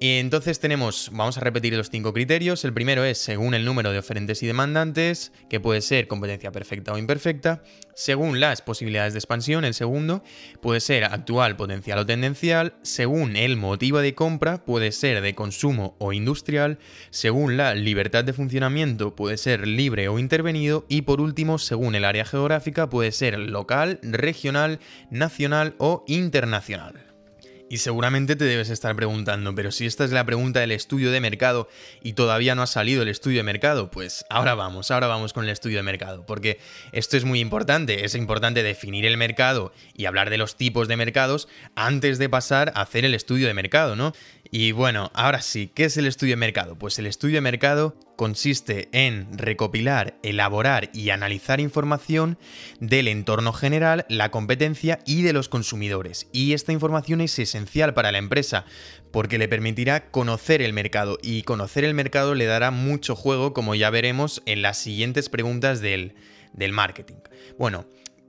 Y 0.00 0.18
entonces 0.18 0.60
tenemos, 0.60 1.10
vamos 1.12 1.36
a 1.36 1.40
repetir 1.40 1.74
los 1.74 1.90
cinco 1.90 2.12
criterios. 2.12 2.64
El 2.64 2.72
primero 2.72 3.04
es 3.04 3.18
según 3.18 3.54
el 3.54 3.64
número 3.64 3.92
de 3.92 3.98
oferentes 3.98 4.42
y 4.42 4.46
demandantes, 4.46 5.32
que 5.48 5.60
puede 5.60 5.80
ser 5.80 6.08
competencia 6.08 6.52
perfecta 6.52 6.92
o 6.92 6.98
imperfecta. 6.98 7.62
Según 7.94 8.40
las 8.40 8.62
posibilidades 8.62 9.12
de 9.12 9.18
expansión, 9.18 9.64
el 9.64 9.74
segundo 9.74 10.22
puede 10.60 10.80
ser 10.80 11.04
actual, 11.04 11.56
potencial 11.56 11.98
o 11.98 12.06
tendencial. 12.06 12.74
Según 12.82 13.36
el 13.36 13.56
motivo 13.56 13.98
de 13.98 14.14
compra, 14.14 14.64
puede 14.64 14.92
ser 14.92 15.20
de 15.20 15.34
consumo 15.34 15.94
o 15.98 16.12
industrial. 16.12 16.78
Según 17.10 17.56
la 17.56 17.74
libertad 17.74 18.24
de 18.24 18.32
funcionamiento, 18.32 19.14
puede 19.14 19.36
ser 19.36 19.66
libre 19.66 20.08
o 20.08 20.18
intervenido. 20.18 20.86
Y 20.88 21.02
por 21.02 21.20
último, 21.20 21.58
según 21.58 21.94
el 21.94 22.04
área 22.04 22.24
geográfica, 22.24 22.88
puede 22.88 23.12
ser 23.12 23.38
local, 23.38 24.00
nacional 25.10 25.74
o 25.78 26.04
internacional. 26.06 27.12
Y 27.72 27.78
seguramente 27.78 28.36
te 28.36 28.44
debes 28.44 28.68
estar 28.68 28.94
preguntando, 28.94 29.54
pero 29.54 29.72
si 29.72 29.86
esta 29.86 30.04
es 30.04 30.10
la 30.10 30.26
pregunta 30.26 30.60
del 30.60 30.72
estudio 30.72 31.10
de 31.10 31.22
mercado 31.22 31.70
y 32.02 32.12
todavía 32.12 32.54
no 32.54 32.60
ha 32.60 32.66
salido 32.66 33.00
el 33.00 33.08
estudio 33.08 33.38
de 33.38 33.44
mercado, 33.44 33.90
pues 33.90 34.26
ahora 34.28 34.54
vamos, 34.54 34.90
ahora 34.90 35.06
vamos 35.06 35.32
con 35.32 35.44
el 35.44 35.50
estudio 35.50 35.78
de 35.78 35.82
mercado, 35.82 36.26
porque 36.26 36.60
esto 36.92 37.16
es 37.16 37.24
muy 37.24 37.40
importante, 37.40 38.04
es 38.04 38.14
importante 38.14 38.62
definir 38.62 39.06
el 39.06 39.16
mercado 39.16 39.72
y 39.96 40.04
hablar 40.04 40.28
de 40.28 40.36
los 40.36 40.58
tipos 40.58 40.86
de 40.86 40.98
mercados 40.98 41.48
antes 41.74 42.18
de 42.18 42.28
pasar 42.28 42.72
a 42.74 42.82
hacer 42.82 43.06
el 43.06 43.14
estudio 43.14 43.46
de 43.46 43.54
mercado, 43.54 43.96
¿no? 43.96 44.12
Y 44.54 44.72
bueno, 44.72 45.10
ahora 45.14 45.40
sí, 45.40 45.72
¿qué 45.74 45.84
es 45.84 45.96
el 45.96 46.06
estudio 46.06 46.32
de 46.32 46.36
mercado? 46.36 46.76
Pues 46.76 46.98
el 46.98 47.06
estudio 47.06 47.36
de 47.36 47.40
mercado 47.40 47.96
consiste 48.16 48.90
en 48.92 49.38
recopilar, 49.38 50.18
elaborar 50.22 50.90
y 50.92 51.08
analizar 51.08 51.58
información 51.58 52.36
del 52.78 53.08
entorno 53.08 53.54
general, 53.54 54.04
la 54.10 54.30
competencia 54.30 54.98
y 55.06 55.22
de 55.22 55.32
los 55.32 55.48
consumidores. 55.48 56.28
Y 56.32 56.52
esta 56.52 56.70
información 56.70 57.22
es 57.22 57.38
esencial 57.38 57.94
para 57.94 58.12
la 58.12 58.18
empresa 58.18 58.66
porque 59.10 59.38
le 59.38 59.48
permitirá 59.48 60.10
conocer 60.10 60.60
el 60.60 60.74
mercado 60.74 61.16
y 61.22 61.44
conocer 61.44 61.84
el 61.84 61.94
mercado 61.94 62.34
le 62.34 62.44
dará 62.44 62.70
mucho 62.70 63.16
juego 63.16 63.54
como 63.54 63.74
ya 63.74 63.88
veremos 63.88 64.42
en 64.44 64.60
las 64.60 64.76
siguientes 64.76 65.30
preguntas 65.30 65.80
del, 65.80 66.14
del 66.52 66.72
marketing. 66.72 67.16
Bueno, 67.58 67.86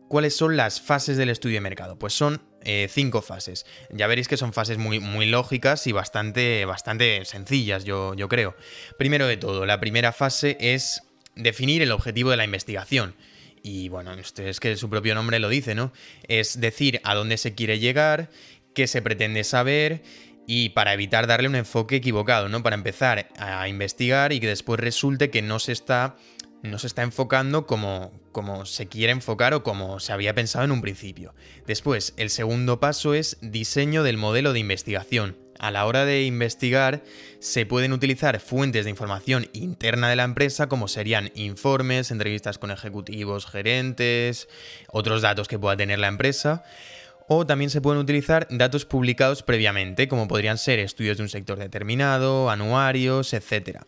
¿cuáles 0.08 0.38
son 0.38 0.56
las 0.56 0.80
fases 0.80 1.18
del 1.18 1.30
estudio 1.30 1.58
de 1.58 1.62
mercado? 1.62 2.00
Pues 2.00 2.14
son 2.14 2.42
eh, 2.64 2.88
cinco 2.90 3.22
fases. 3.22 3.66
Ya 3.90 4.08
veréis 4.08 4.28
que 4.28 4.38
son 4.38 4.54
fases 4.54 4.78
muy, 4.78 5.00
muy 5.00 5.26
lógicas 5.26 5.88
y 5.88 5.92
bastante, 5.92 6.66
bastante 6.66 7.26
sencillas, 7.26 7.84
yo, 7.84 8.14
yo 8.16 8.30
creo. 8.30 8.56
Primero 8.98 9.28
de 9.28 9.38
todo, 9.38 9.66
la 9.66 9.80
primera 9.80 10.12
fase 10.12 10.58
es 10.60 11.04
definir 11.36 11.82
el 11.82 11.92
objetivo 11.92 12.32
de 12.32 12.38
la 12.38 12.46
investigación. 12.46 13.16
Y 13.62 13.90
bueno, 13.90 14.14
es 14.14 14.60
que 14.60 14.76
su 14.76 14.90
propio 14.90 15.16
nombre 15.16 15.40
lo 15.40 15.48
dice, 15.48 15.74
¿no? 15.74 15.94
Es 16.28 16.60
decir, 16.60 17.00
a 17.04 17.16
dónde 17.16 17.38
se 17.38 17.56
quiere 17.56 17.80
llegar, 17.80 18.30
qué 18.74 18.88
se 18.88 19.02
pretende 19.02 19.44
saber 19.44 20.04
y 20.46 20.70
para 20.70 20.94
evitar 20.94 21.28
darle 21.28 21.48
un 21.48 21.56
enfoque 21.56 21.96
equivocado, 21.96 22.50
¿no? 22.50 22.62
Para 22.62 22.76
empezar 22.76 23.30
a 23.38 23.68
investigar 23.70 24.34
y 24.34 24.42
que 24.42 24.48
después 24.48 24.80
resulte 24.80 25.30
que 25.30 25.42
no 25.42 25.60
se 25.60 25.72
está 25.72 26.18
no 26.64 26.80
se 26.80 26.88
está 26.88 27.04
enfocando 27.04 27.68
como, 27.68 28.12
como 28.32 28.66
se 28.66 28.88
quiere 28.88 29.12
enfocar 29.12 29.54
o 29.54 29.64
como 29.64 30.00
se 30.00 30.14
había 30.14 30.34
pensado 30.34 30.64
en 30.66 30.72
un 30.72 30.82
principio. 30.82 31.36
Después, 31.68 32.14
el 32.18 32.30
segundo 32.30 32.80
paso 32.80 33.14
es 33.14 33.38
diseño 33.42 34.02
del 34.02 34.18
modelo 34.18 34.54
de 34.54 34.60
investigación. 34.60 35.38
A 35.60 35.72
la 35.72 35.86
hora 35.86 36.06
de 36.06 36.24
investigar, 36.24 37.04
se 37.40 37.66
pueden 37.66 37.94
utilizar 37.94 38.40
fuentes 38.40 38.86
de 38.86 38.90
información 38.90 39.50
interna 39.54 40.10
de 40.10 40.16
la 40.16 40.24
empresa, 40.24 40.68
como 40.68 40.88
serían 40.88 41.32
informes, 41.36 42.12
entrevistas 42.12 42.58
con 42.58 42.72
ejecutivos, 42.72 43.46
gerentes, 43.46 44.48
otros 44.90 45.22
datos 45.22 45.50
que 45.50 45.60
pueda 45.60 45.78
tener 45.78 46.00
la 46.00 46.08
empresa. 46.08 46.64
O 47.28 47.46
también 47.46 47.70
se 47.70 47.82
pueden 47.82 48.02
utilizar 48.02 48.48
datos 48.50 48.86
publicados 48.86 49.44
previamente, 49.44 50.08
como 50.08 50.28
podrían 50.28 50.58
ser 50.58 50.80
estudios 50.80 51.18
de 51.18 51.24
un 51.24 51.30
sector 51.30 51.58
determinado, 51.60 52.50
anuarios, 52.50 53.34
etc. 53.34 53.82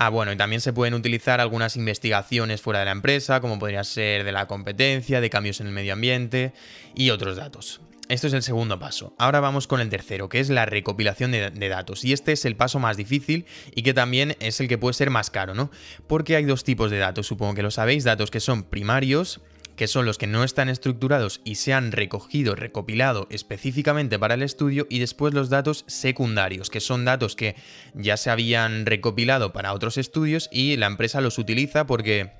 Ah, 0.00 0.10
bueno, 0.10 0.30
y 0.30 0.36
también 0.36 0.60
se 0.60 0.72
pueden 0.72 0.94
utilizar 0.94 1.40
algunas 1.40 1.74
investigaciones 1.74 2.62
fuera 2.62 2.78
de 2.78 2.84
la 2.84 2.92
empresa, 2.92 3.40
como 3.40 3.58
podría 3.58 3.82
ser 3.82 4.22
de 4.22 4.30
la 4.30 4.46
competencia, 4.46 5.20
de 5.20 5.28
cambios 5.28 5.60
en 5.60 5.66
el 5.66 5.72
medio 5.72 5.92
ambiente 5.92 6.52
y 6.94 7.10
otros 7.10 7.36
datos. 7.36 7.80
Esto 8.08 8.28
es 8.28 8.32
el 8.32 8.44
segundo 8.44 8.78
paso. 8.78 9.12
Ahora 9.18 9.40
vamos 9.40 9.66
con 9.66 9.80
el 9.80 9.88
tercero, 9.88 10.28
que 10.28 10.38
es 10.38 10.50
la 10.50 10.66
recopilación 10.66 11.32
de, 11.32 11.50
de, 11.50 11.68
datos. 11.68 12.04
Y 12.04 12.12
este 12.12 12.30
es 12.30 12.44
el 12.44 12.54
paso 12.54 12.78
más 12.78 12.96
difícil 12.96 13.44
y 13.74 13.82
que 13.82 13.92
también 13.92 14.36
es 14.38 14.60
el 14.60 14.68
que 14.68 14.78
puede 14.78 14.94
ser 14.94 15.10
más 15.10 15.30
caro, 15.30 15.52
¿no? 15.54 15.68
Porque 16.06 16.36
hay 16.36 16.44
dos 16.44 16.62
tipos 16.62 16.92
de 16.92 16.98
datos, 16.98 17.26
supongo 17.26 17.54
que 17.54 17.64
lo 17.64 17.72
sabéis, 17.72 18.04
datos 18.04 18.30
que 18.30 18.38
son 18.38 18.62
primarios 18.62 19.40
que 19.78 19.86
son 19.86 20.04
los 20.04 20.18
que 20.18 20.26
no 20.26 20.42
están 20.44 20.68
estructurados 20.68 21.40
y 21.44 21.54
se 21.54 21.72
han 21.72 21.92
recogido, 21.92 22.56
recopilado 22.56 23.28
específicamente 23.30 24.18
para 24.18 24.34
el 24.34 24.42
estudio, 24.42 24.86
y 24.90 24.98
después 24.98 25.32
los 25.32 25.48
datos 25.48 25.84
secundarios, 25.86 26.68
que 26.68 26.80
son 26.80 27.04
datos 27.04 27.36
que 27.36 27.54
ya 27.94 28.16
se 28.16 28.28
habían 28.28 28.84
recopilado 28.84 29.52
para 29.52 29.72
otros 29.72 29.96
estudios 29.96 30.48
y 30.52 30.76
la 30.76 30.86
empresa 30.86 31.20
los 31.20 31.38
utiliza 31.38 31.86
porque 31.86 32.32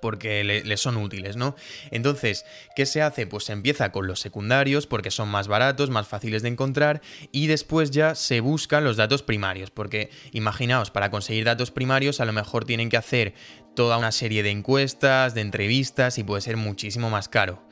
porque 0.00 0.44
le, 0.44 0.76
son 0.76 0.98
útiles, 0.98 1.36
¿no? 1.36 1.56
Entonces, 1.90 2.44
¿qué 2.76 2.86
se 2.86 3.02
hace? 3.02 3.26
Pues 3.26 3.44
se 3.44 3.52
empieza 3.52 3.92
con 3.92 4.06
los 4.06 4.20
secundarios 4.20 4.86
porque 4.86 5.10
son 5.10 5.28
más 5.28 5.48
baratos, 5.48 5.90
más 5.90 6.06
fáciles 6.06 6.42
de 6.42 6.48
encontrar 6.48 7.00
y 7.32 7.48
después 7.48 7.90
ya 7.90 8.14
se 8.14 8.40
buscan 8.40 8.84
los 8.84 8.96
datos 8.96 9.22
primarios, 9.22 9.70
porque 9.70 10.10
imaginaos, 10.32 10.90
para 10.90 11.10
conseguir 11.10 11.44
datos 11.44 11.70
primarios 11.70 12.20
a 12.20 12.24
lo 12.24 12.32
mejor 12.32 12.64
tienen 12.64 12.88
que 12.88 12.96
hacer 12.96 13.34
toda 13.76 13.96
una 13.96 14.10
serie 14.10 14.42
de 14.42 14.50
encuestas, 14.50 15.34
de 15.34 15.42
entrevistas 15.42 16.18
y 16.18 16.24
puede 16.24 16.42
ser 16.42 16.56
muchísimo 16.56 17.08
más 17.08 17.28
caro. 17.28 17.62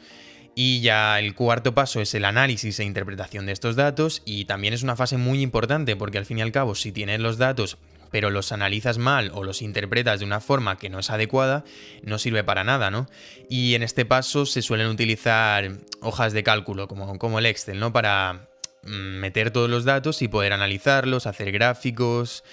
Y 0.55 0.81
ya 0.83 1.19
el 1.19 1.35
cuarto 1.35 1.75
paso 1.75 2.01
es 2.01 2.15
el 2.15 2.25
análisis 2.25 2.79
e 2.79 2.85
interpretación 2.85 3.47
de 3.47 3.53
estos 3.53 3.75
datos 3.75 4.23
y 4.25 4.45
también 4.45 4.73
es 4.73 4.85
una 4.85 4.95
fase 4.95 5.17
muy 5.17 5.43
importante 5.43 5.97
porque 5.97 6.19
al 6.19 6.27
fin 6.27 6.39
y 6.39 6.43
al 6.43 6.53
cabo 6.53 6.77
si 6.77 6.93
tienes 6.93 7.19
los 7.19 7.39
datos 7.39 7.77
pero 8.15 8.31
los 8.31 8.53
analizas 8.53 8.97
mal 8.97 9.33
o 9.35 9.43
los 9.43 9.61
interpretas 9.61 10.21
de 10.21 10.25
una 10.25 10.39
forma 10.39 10.79
que 10.79 10.89
no 10.89 11.01
es 11.01 11.11
adecuada, 11.11 11.65
no 12.05 12.19
sirve 12.19 12.45
para 12.45 12.63
nada, 12.63 12.89
¿no? 12.89 13.09
Y 13.51 13.75
en 13.75 13.83
este 13.83 14.05
paso 14.05 14.47
se 14.47 14.63
suelen 14.63 14.87
utilizar 14.87 15.73
hojas 16.01 16.33
de 16.33 16.45
cálculo, 16.45 16.87
como, 16.87 17.19
como 17.19 17.41
el 17.41 17.47
Excel, 17.47 17.81
¿no? 17.81 17.93
Para 17.93 18.47
mm, 18.85 19.19
meter 19.19 19.51
todos 19.51 19.69
los 19.69 19.85
datos 19.85 20.23
y 20.23 20.29
poder 20.29 20.53
analizarlos, 20.53 21.27
hacer 21.27 21.51
gráficos, 21.51 22.45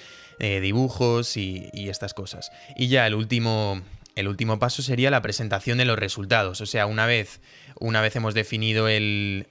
eh, 0.43 0.60
dibujos 0.60 1.38
y, 1.38 1.69
y, 1.71 1.89
estas 1.89 2.15
cosas. 2.15 2.51
Y 2.75 2.88
ya 2.88 3.05
el 3.05 3.13
último, 3.13 3.79
el 4.15 4.27
último 4.27 4.57
paso 4.57 4.81
sería 4.81 5.12
la 5.12 5.21
presentación 5.21 5.77
de 5.77 5.86
los 5.86 6.00
resultados. 6.00 6.62
O 6.62 6.65
sea, 6.65 6.88
una 6.88 7.05
vez, 7.05 7.41
una 7.79 8.01
vez 8.01 8.15
hemos 8.15 8.33
definido 8.33 8.88
el, 8.88 9.45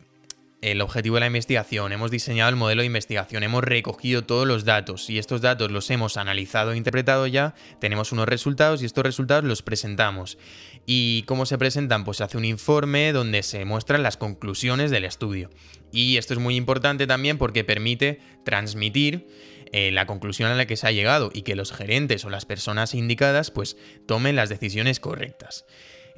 el 0.62 0.82
objetivo 0.82 1.16
de 1.16 1.20
la 1.20 1.26
investigación, 1.26 1.92
hemos 1.92 2.10
diseñado 2.10 2.50
el 2.50 2.56
modelo 2.56 2.82
de 2.82 2.86
investigación, 2.86 3.42
hemos 3.42 3.64
recogido 3.64 4.24
todos 4.24 4.46
los 4.46 4.64
datos 4.64 5.08
y 5.08 5.18
estos 5.18 5.40
datos 5.40 5.70
los 5.70 5.90
hemos 5.90 6.18
analizado 6.18 6.72
e 6.72 6.76
interpretado 6.76 7.26
ya, 7.26 7.54
tenemos 7.80 8.12
unos 8.12 8.28
resultados 8.28 8.82
y 8.82 8.86
estos 8.86 9.04
resultados 9.04 9.44
los 9.44 9.62
presentamos. 9.62 10.36
¿Y 10.84 11.22
cómo 11.22 11.46
se 11.46 11.56
presentan? 11.56 12.04
Pues 12.04 12.18
se 12.18 12.24
hace 12.24 12.36
un 12.36 12.44
informe 12.44 13.12
donde 13.12 13.42
se 13.42 13.64
muestran 13.64 14.02
las 14.02 14.16
conclusiones 14.16 14.90
del 14.90 15.04
estudio. 15.04 15.50
Y 15.92 16.18
esto 16.18 16.34
es 16.34 16.40
muy 16.40 16.56
importante 16.56 17.06
también 17.06 17.38
porque 17.38 17.64
permite 17.64 18.20
transmitir 18.44 19.28
eh, 19.72 19.90
la 19.92 20.06
conclusión 20.06 20.50
a 20.50 20.56
la 20.56 20.66
que 20.66 20.76
se 20.76 20.86
ha 20.86 20.92
llegado 20.92 21.30
y 21.32 21.42
que 21.42 21.56
los 21.56 21.72
gerentes 21.72 22.24
o 22.24 22.30
las 22.30 22.44
personas 22.44 22.94
indicadas 22.94 23.50
pues 23.50 23.76
tomen 24.06 24.36
las 24.36 24.48
decisiones 24.48 25.00
correctas. 25.00 25.64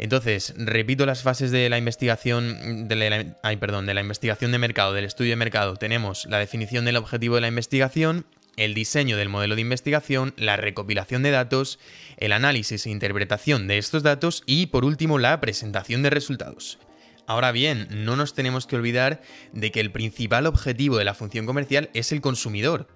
Entonces, 0.03 0.53
repito 0.57 1.07
las 1.07 1.23
fases 1.23 1.53
de 1.53 1.69
la 1.69 1.79
investigación 1.79 2.89
de 2.89 2.97
la, 2.97 3.61
perdón, 3.61 3.87
de 3.87 3.95
la 3.95 4.01
investigación 4.01 4.51
de 4.51 4.59
mercado, 4.59 4.95
del 4.95 5.05
estudio 5.05 5.31
de 5.31 5.37
mercado. 5.37 5.77
Tenemos 5.77 6.27
la 6.27 6.41
definición 6.41 6.85
del 6.85 6.97
objetivo 6.97 7.37
de 7.37 7.41
la 7.41 7.47
investigación, 7.47 8.27
el 8.57 8.75
diseño 8.75 9.17
del 9.17 9.29
modelo 9.29 9.55
de 9.55 9.61
investigación, 9.61 10.35
la 10.37 10.57
recopilación 10.57 11.23
de 11.23 11.31
datos, 11.31 11.79
el 12.17 12.33
análisis 12.33 12.85
e 12.85 12.91
interpretación 12.91 13.69
de 13.69 13.79
estos 13.79 14.03
datos 14.03 14.43
y, 14.45 14.67
por 14.67 14.85
último, 14.85 15.21
la 15.21 15.41
presentación 15.41 16.03
de 16.03 16.11
resultados. 16.11 16.81
Ahora 17.29 17.53
bien, 17.53 17.87
no 17.89 18.17
nos 18.17 18.35
tenemos 18.35 18.67
que 18.67 18.75
olvidar 18.75 19.23
de 19.53 19.71
que 19.71 19.79
el 19.79 19.93
principal 19.93 20.47
objetivo 20.47 20.99
de 20.99 21.05
la 21.05 21.15
función 21.15 21.47
comercial 21.47 21.91
es 21.95 22.11
el 22.11 22.21
consumidor, 22.21 22.89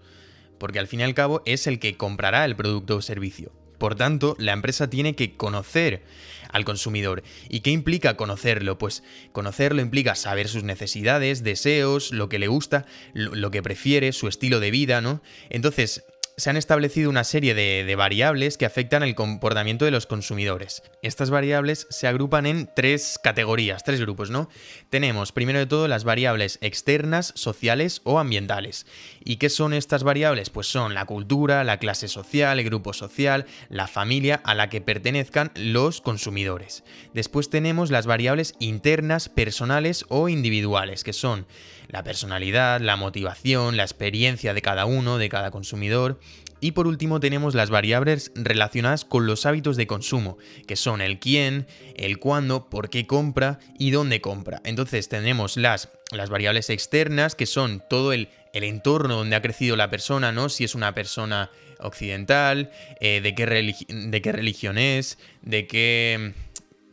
porque 0.59 0.81
al 0.81 0.89
fin 0.89 0.99
y 0.99 1.05
al 1.05 1.15
cabo 1.15 1.41
es 1.47 1.69
el 1.69 1.79
que 1.79 1.97
comprará 1.97 2.45
el 2.45 2.57
producto 2.57 2.97
o 2.97 3.01
servicio. 3.01 3.53
Por 3.79 3.95
tanto, 3.95 4.37
la 4.39 4.53
empresa 4.53 4.89
tiene 4.89 5.15
que 5.15 5.37
conocer 5.37 6.03
al 6.51 6.65
consumidor. 6.65 7.23
¿Y 7.49 7.61
qué 7.61 7.71
implica 7.71 8.17
conocerlo? 8.17 8.79
Pues 8.79 9.03
conocerlo 9.33 9.83
implica 9.83 10.15
saber 10.15 10.49
sus 10.49 10.65
necesidades, 10.65 11.43
deseos, 11.43 12.13
lo 12.13 12.29
que 12.29 12.39
le 12.39 12.49
gusta, 12.49 12.87
lo, 13.13 13.51
que 13.51 13.63
prefiere, 13.63 14.13
su 14.13 14.29
estilo 14.29 14.61
de 14.61 14.71
vida, 14.71 15.01
¿no? 15.01 15.23
Entonces, 15.51 16.05
se 16.39 16.51
han 16.51 16.59
establecido 16.59 17.09
una 17.09 17.25
serie 17.25 17.55
de, 17.55 17.97
variables 17.97 18.59
que 18.59 18.67
afectan 18.67 19.03
el 19.03 19.15
comportamiento 19.15 19.87
de 19.87 19.91
los 19.91 20.05
consumidores. 20.05 20.83
Estas 21.01 21.31
variables 21.31 21.87
se 21.89 22.09
agrupan 22.09 22.45
en 22.45 22.69
tres 22.77 23.19
categorías, 23.23 23.85
tres 23.85 24.03
grupos, 24.03 24.29
¿no? 24.29 24.51
Tenemos, 24.91 25.33
primero 25.33 25.59
de 25.59 25.65
todo, 25.65 25.89
las 25.89 26.05
variables 26.05 26.59
externas, 26.61 27.33
sociales 27.37 28.03
o 28.05 28.19
ambientales. 28.19 28.87
¿Y 29.25 29.37
qué 29.37 29.49
son 29.49 29.73
estas 29.73 30.03
variables? 30.03 30.51
Pues 30.51 30.67
son 30.67 30.93
la 30.93 31.07
cultura, 31.07 31.65
la 31.65 31.79
clase 31.79 32.07
social, 32.07 32.59
el 32.59 32.67
grupo 32.67 32.93
social, 32.93 33.47
la 33.71 33.87
familia 33.87 34.43
a 34.45 34.55
la 34.55 34.69
que 34.69 34.83
pertenezcan 34.83 35.53
los 35.55 36.03
consumidores. 36.03 36.85
Después 37.15 37.49
tenemos 37.49 37.91
las 37.91 38.07
variables 38.07 38.57
internas, 38.59 39.31
personales 39.31 40.05
o 40.11 40.29
individuales, 40.29 41.03
que 41.03 41.15
son 41.15 41.47
la 41.89 42.03
personalidad, 42.03 42.81
la 42.81 42.97
motivación, 42.97 43.77
la 43.77 43.85
experiencia 43.85 44.55
de 44.55 44.63
cada 44.63 44.87
uno, 44.87 45.19
de 45.19 45.29
cada 45.29 45.51
consumidor. 45.51 46.19
Y 46.61 46.73
por 46.73 46.87
último 46.87 47.21
tenemos 47.21 47.55
las 47.55 47.69
variables 47.69 48.33
relacionadas 48.35 49.05
con 49.05 49.27
los 49.27 49.45
hábitos 49.45 49.77
de 49.77 49.87
consumo, 49.87 50.39
que 50.67 50.77
son 50.77 51.01
el 51.01 51.19
quién, 51.19 51.67
el 51.97 52.19
cuándo, 52.19 52.71
por 52.71 52.89
qué 52.89 53.07
compra 53.07 53.59
y 53.79 53.91
dónde 53.91 54.21
compra. 54.21 54.63
Entonces 54.65 55.09
tenemos 55.09 55.57
las, 55.59 55.91
las 56.13 56.31
variables 56.31 56.71
externas, 56.71 57.35
que 57.35 57.45
son 57.45 57.83
todo 57.91 58.13
el, 58.15 58.29
el, 58.55 58.65
entorno 58.65 59.17
donde 59.17 59.37
ha 59.37 59.43
crecido 59.43 59.77
la 59.77 59.91
persona, 59.91 60.33
¿no? 60.33 60.49
Si 60.49 60.65
es 60.65 60.75
una 60.75 60.95
persona 60.95 61.51
occidental, 61.79 62.71
eh, 63.01 63.21
de, 63.21 63.35
qué 63.35 63.45
de 63.89 64.23
qué 64.23 64.33
religión 64.33 64.79
es, 64.79 65.19
de 65.43 65.67
qué... 65.67 66.33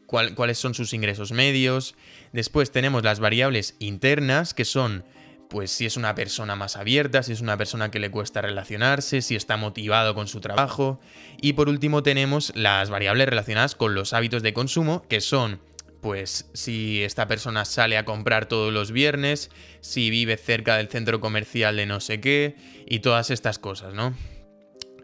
cuáles 0.08 0.58
son 0.58 0.74
sus 0.74 0.94
ingresos 0.94 1.32
medios, 1.32 1.96
Después 2.34 2.72
tenemos 2.72 3.04
las 3.04 3.20
variables 3.20 3.75
internas, 3.78 4.56
que 4.56 4.66
son 4.66 5.06
pues 5.50 5.72
si 5.72 5.86
es 5.86 5.98
una 5.98 6.16
persona 6.16 6.56
más 6.56 6.78
abierta, 6.78 7.24
si 7.24 7.32
es 7.32 7.42
una 7.42 7.58
persona 7.58 7.92
que 7.92 8.00
le 8.00 8.12
cuesta 8.12 8.42
relacionarse, 8.42 9.22
si 9.22 9.36
está 9.36 9.58
motivado 9.58 10.16
con 10.16 10.28
su 10.28 10.42
trabajo. 10.42 11.00
Y 11.42 11.54
por 11.54 11.70
último 11.70 12.04
tenemos 12.04 12.52
las 12.56 12.90
variables 12.90 13.30
relacionadas 13.30 13.76
con 13.76 13.94
los 13.94 14.14
hábitos 14.14 14.42
de 14.44 14.54
consumo, 14.54 15.06
que 15.08 15.22
son 15.22 15.60
pues 16.02 16.50
si 16.54 17.02
esta 17.02 17.28
persona 17.28 17.64
sale 17.64 17.98
a 17.98 18.04
comprar 18.04 18.48
todos 18.48 18.74
los 18.74 18.92
viernes, 18.92 19.50
si 19.80 20.10
vive 20.10 20.36
cerca 20.36 20.76
del 20.76 20.90
centro 20.90 21.22
comercial 21.22 21.78
de 21.78 21.86
no 21.86 22.02
sé 22.02 22.20
qué, 22.20 22.58
y 22.86 23.00
todas 23.00 23.30
estas 23.30 23.58
cosas, 23.58 23.94
¿no? 23.94 24.14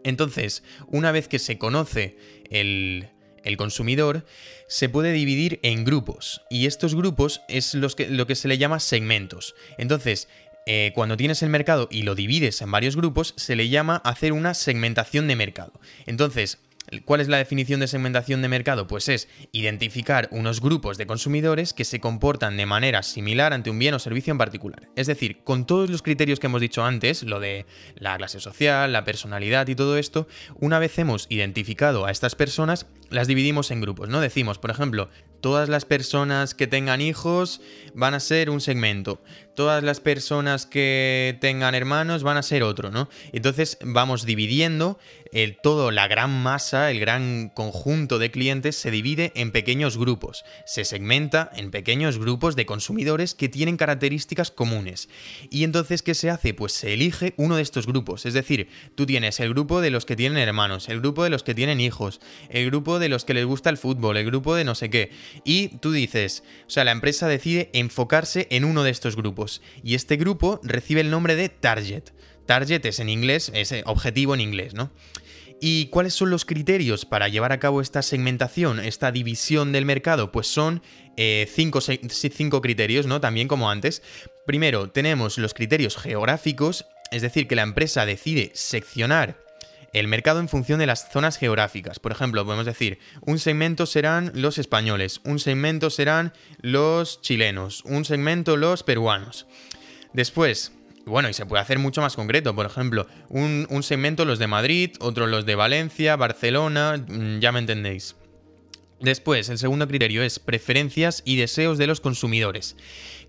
Entonces, 0.04 0.62
una 0.88 1.10
vez 1.10 1.26
que 1.26 1.38
se 1.38 1.56
conoce 1.56 2.18
el, 2.50 3.08
el 3.44 3.56
consumidor, 3.56 4.24
se 4.68 4.88
puede 4.88 5.12
dividir 5.12 5.60
en 5.62 5.84
grupos. 5.84 6.42
Y 6.50 6.66
estos 6.66 6.94
grupos 6.94 7.42
es 7.48 7.74
los 7.74 7.94
que, 7.96 8.08
lo 8.08 8.26
que 8.26 8.34
se 8.34 8.48
le 8.48 8.58
llama 8.58 8.80
segmentos. 8.80 9.54
Entonces, 9.78 10.28
eh, 10.66 10.92
cuando 10.94 11.16
tienes 11.16 11.42
el 11.42 11.48
mercado 11.48 11.88
y 11.90 12.02
lo 12.02 12.14
divides 12.14 12.60
en 12.62 12.70
varios 12.70 12.96
grupos, 12.96 13.34
se 13.36 13.56
le 13.56 13.68
llama 13.68 13.96
hacer 14.04 14.32
una 14.32 14.54
segmentación 14.54 15.26
de 15.26 15.36
mercado. 15.36 15.72
Entonces, 16.06 16.58
¿Cuál 17.04 17.20
es 17.20 17.28
la 17.28 17.36
definición 17.36 17.80
de 17.80 17.86
segmentación 17.86 18.42
de 18.42 18.48
mercado? 18.48 18.86
Pues 18.86 19.08
es 19.08 19.28
identificar 19.52 20.28
unos 20.32 20.60
grupos 20.60 20.98
de 20.98 21.06
consumidores 21.06 21.72
que 21.72 21.84
se 21.84 22.00
comportan 22.00 22.56
de 22.56 22.66
manera 22.66 23.02
similar 23.02 23.52
ante 23.52 23.70
un 23.70 23.78
bien 23.78 23.94
o 23.94 23.98
servicio 23.98 24.32
en 24.32 24.38
particular. 24.38 24.88
Es 24.96 25.06
decir, 25.06 25.42
con 25.44 25.66
todos 25.66 25.88
los 25.88 26.02
criterios 26.02 26.40
que 26.40 26.46
hemos 26.46 26.60
dicho 26.60 26.84
antes, 26.84 27.22
lo 27.22 27.38
de 27.38 27.66
la 27.94 28.16
clase 28.16 28.40
social, 28.40 28.92
la 28.92 29.04
personalidad 29.04 29.68
y 29.68 29.74
todo 29.74 29.96
esto, 29.98 30.26
una 30.56 30.78
vez 30.78 30.98
hemos 30.98 31.26
identificado 31.28 32.06
a 32.06 32.10
estas 32.10 32.34
personas, 32.34 32.86
las 33.08 33.28
dividimos 33.28 33.70
en 33.70 33.80
grupos, 33.80 34.08
¿no? 34.08 34.20
Decimos, 34.20 34.58
por 34.58 34.70
ejemplo, 34.70 35.10
todas 35.40 35.68
las 35.68 35.84
personas 35.84 36.54
que 36.54 36.66
tengan 36.66 37.00
hijos 37.00 37.60
van 37.94 38.14
a 38.14 38.20
ser 38.20 38.50
un 38.50 38.60
segmento, 38.60 39.22
todas 39.54 39.82
las 39.82 40.00
personas 40.00 40.64
que 40.66 41.36
tengan 41.40 41.74
hermanos 41.74 42.22
van 42.22 42.36
a 42.36 42.42
ser 42.42 42.62
otro, 42.62 42.90
¿no? 42.90 43.08
Entonces 43.32 43.78
vamos 43.82 44.24
dividiendo 44.24 44.98
el 45.32 45.56
todo, 45.56 45.90
la 45.90 46.08
gran 46.08 46.42
masa, 46.42 46.90
el 46.90 46.98
gran 46.98 47.50
conjunto 47.50 48.18
de 48.18 48.30
clientes 48.30 48.76
se 48.76 48.90
divide 48.90 49.32
en 49.34 49.52
pequeños 49.52 49.96
grupos, 49.96 50.44
se 50.66 50.84
segmenta 50.84 51.50
en 51.54 51.70
pequeños 51.70 52.18
grupos 52.18 52.56
de 52.56 52.66
consumidores 52.66 53.34
que 53.34 53.48
tienen 53.48 53.76
características 53.76 54.50
comunes. 54.50 55.08
Y 55.50 55.64
entonces, 55.64 56.02
¿qué 56.02 56.14
se 56.14 56.30
hace? 56.30 56.54
Pues 56.54 56.72
se 56.72 56.94
elige 56.94 57.34
uno 57.36 57.56
de 57.56 57.62
estos 57.62 57.86
grupos, 57.86 58.26
es 58.26 58.34
decir, 58.34 58.68
tú 58.94 59.06
tienes 59.06 59.40
el 59.40 59.50
grupo 59.50 59.80
de 59.80 59.90
los 59.90 60.04
que 60.04 60.16
tienen 60.16 60.38
hermanos, 60.38 60.88
el 60.88 61.00
grupo 61.00 61.22
de 61.22 61.30
los 61.30 61.42
que 61.42 61.54
tienen 61.54 61.80
hijos, 61.80 62.20
el 62.48 62.66
grupo 62.66 62.98
de 62.98 63.08
los 63.08 63.24
que 63.24 63.34
les 63.34 63.44
gusta 63.44 63.70
el 63.70 63.76
fútbol, 63.76 64.16
el 64.16 64.26
grupo 64.26 64.54
de 64.54 64.64
no 64.64 64.74
sé 64.74 64.90
qué, 64.90 65.10
y 65.44 65.68
tú 65.78 65.92
dices, 65.92 66.42
o 66.66 66.70
sea, 66.70 66.84
la 66.84 66.92
empresa 66.92 67.28
decide 67.28 67.70
enfocarse 67.72 68.46
en 68.50 68.64
uno 68.64 68.82
de 68.82 68.90
estos 68.90 69.16
grupos, 69.16 69.62
y 69.82 69.94
este 69.94 70.16
grupo 70.16 70.60
recibe 70.62 71.00
el 71.00 71.10
nombre 71.10 71.36
de 71.36 71.48
target. 71.48 72.04
Target 72.46 72.84
es 72.86 72.98
en 73.00 73.08
inglés, 73.08 73.50
es 73.54 73.74
objetivo 73.84 74.34
en 74.34 74.40
inglés, 74.40 74.74
¿no? 74.74 74.90
¿Y 75.60 75.86
cuáles 75.86 76.14
son 76.14 76.30
los 76.30 76.46
criterios 76.46 77.04
para 77.04 77.28
llevar 77.28 77.52
a 77.52 77.60
cabo 77.60 77.82
esta 77.82 78.00
segmentación, 78.00 78.80
esta 78.80 79.12
división 79.12 79.72
del 79.72 79.84
mercado? 79.84 80.32
Pues 80.32 80.46
son 80.46 80.82
eh, 81.18 81.46
cinco, 81.54 81.80
cinco 81.82 82.62
criterios, 82.62 83.06
¿no? 83.06 83.20
También 83.20 83.46
como 83.46 83.70
antes. 83.70 84.02
Primero, 84.46 84.90
tenemos 84.90 85.36
los 85.36 85.52
criterios 85.52 85.98
geográficos, 85.98 86.86
es 87.10 87.20
decir, 87.20 87.46
que 87.46 87.56
la 87.56 87.62
empresa 87.62 88.06
decide 88.06 88.52
seccionar 88.54 89.49
el 89.92 90.08
mercado 90.08 90.40
en 90.40 90.48
función 90.48 90.78
de 90.78 90.86
las 90.86 91.10
zonas 91.10 91.36
geográficas. 91.36 91.98
Por 91.98 92.12
ejemplo, 92.12 92.44
podemos 92.44 92.66
decir, 92.66 92.98
un 93.22 93.38
segmento 93.38 93.86
serán 93.86 94.32
los 94.34 94.58
españoles, 94.58 95.20
un 95.24 95.38
segmento 95.38 95.90
serán 95.90 96.32
los 96.60 97.20
chilenos, 97.20 97.82
un 97.84 98.04
segmento 98.04 98.56
los 98.56 98.82
peruanos. 98.82 99.46
Después, 100.12 100.72
bueno, 101.06 101.28
y 101.28 101.34
se 101.34 101.46
puede 101.46 101.62
hacer 101.62 101.78
mucho 101.78 102.00
más 102.00 102.16
concreto. 102.16 102.54
Por 102.54 102.66
ejemplo, 102.66 103.06
un, 103.28 103.82
segmento 103.82 104.24
los 104.24 104.38
de 104.38 104.46
Madrid, 104.46 104.92
otro 105.00 105.26
los 105.26 105.46
de 105.46 105.54
Valencia, 105.54 106.16
Barcelona, 106.16 106.96
mm, 106.96 107.38
ya 107.40 107.52
me 107.52 107.60
entendéis. 107.60 108.16
Después, 109.00 109.48
el 109.48 109.56
segundo 109.56 109.88
criterio 109.88 110.22
es 110.22 110.38
preferencias 110.38 111.22
y 111.24 111.36
deseos 111.36 111.78
de 111.78 111.86
los 111.86 112.00
consumidores, 112.00 112.76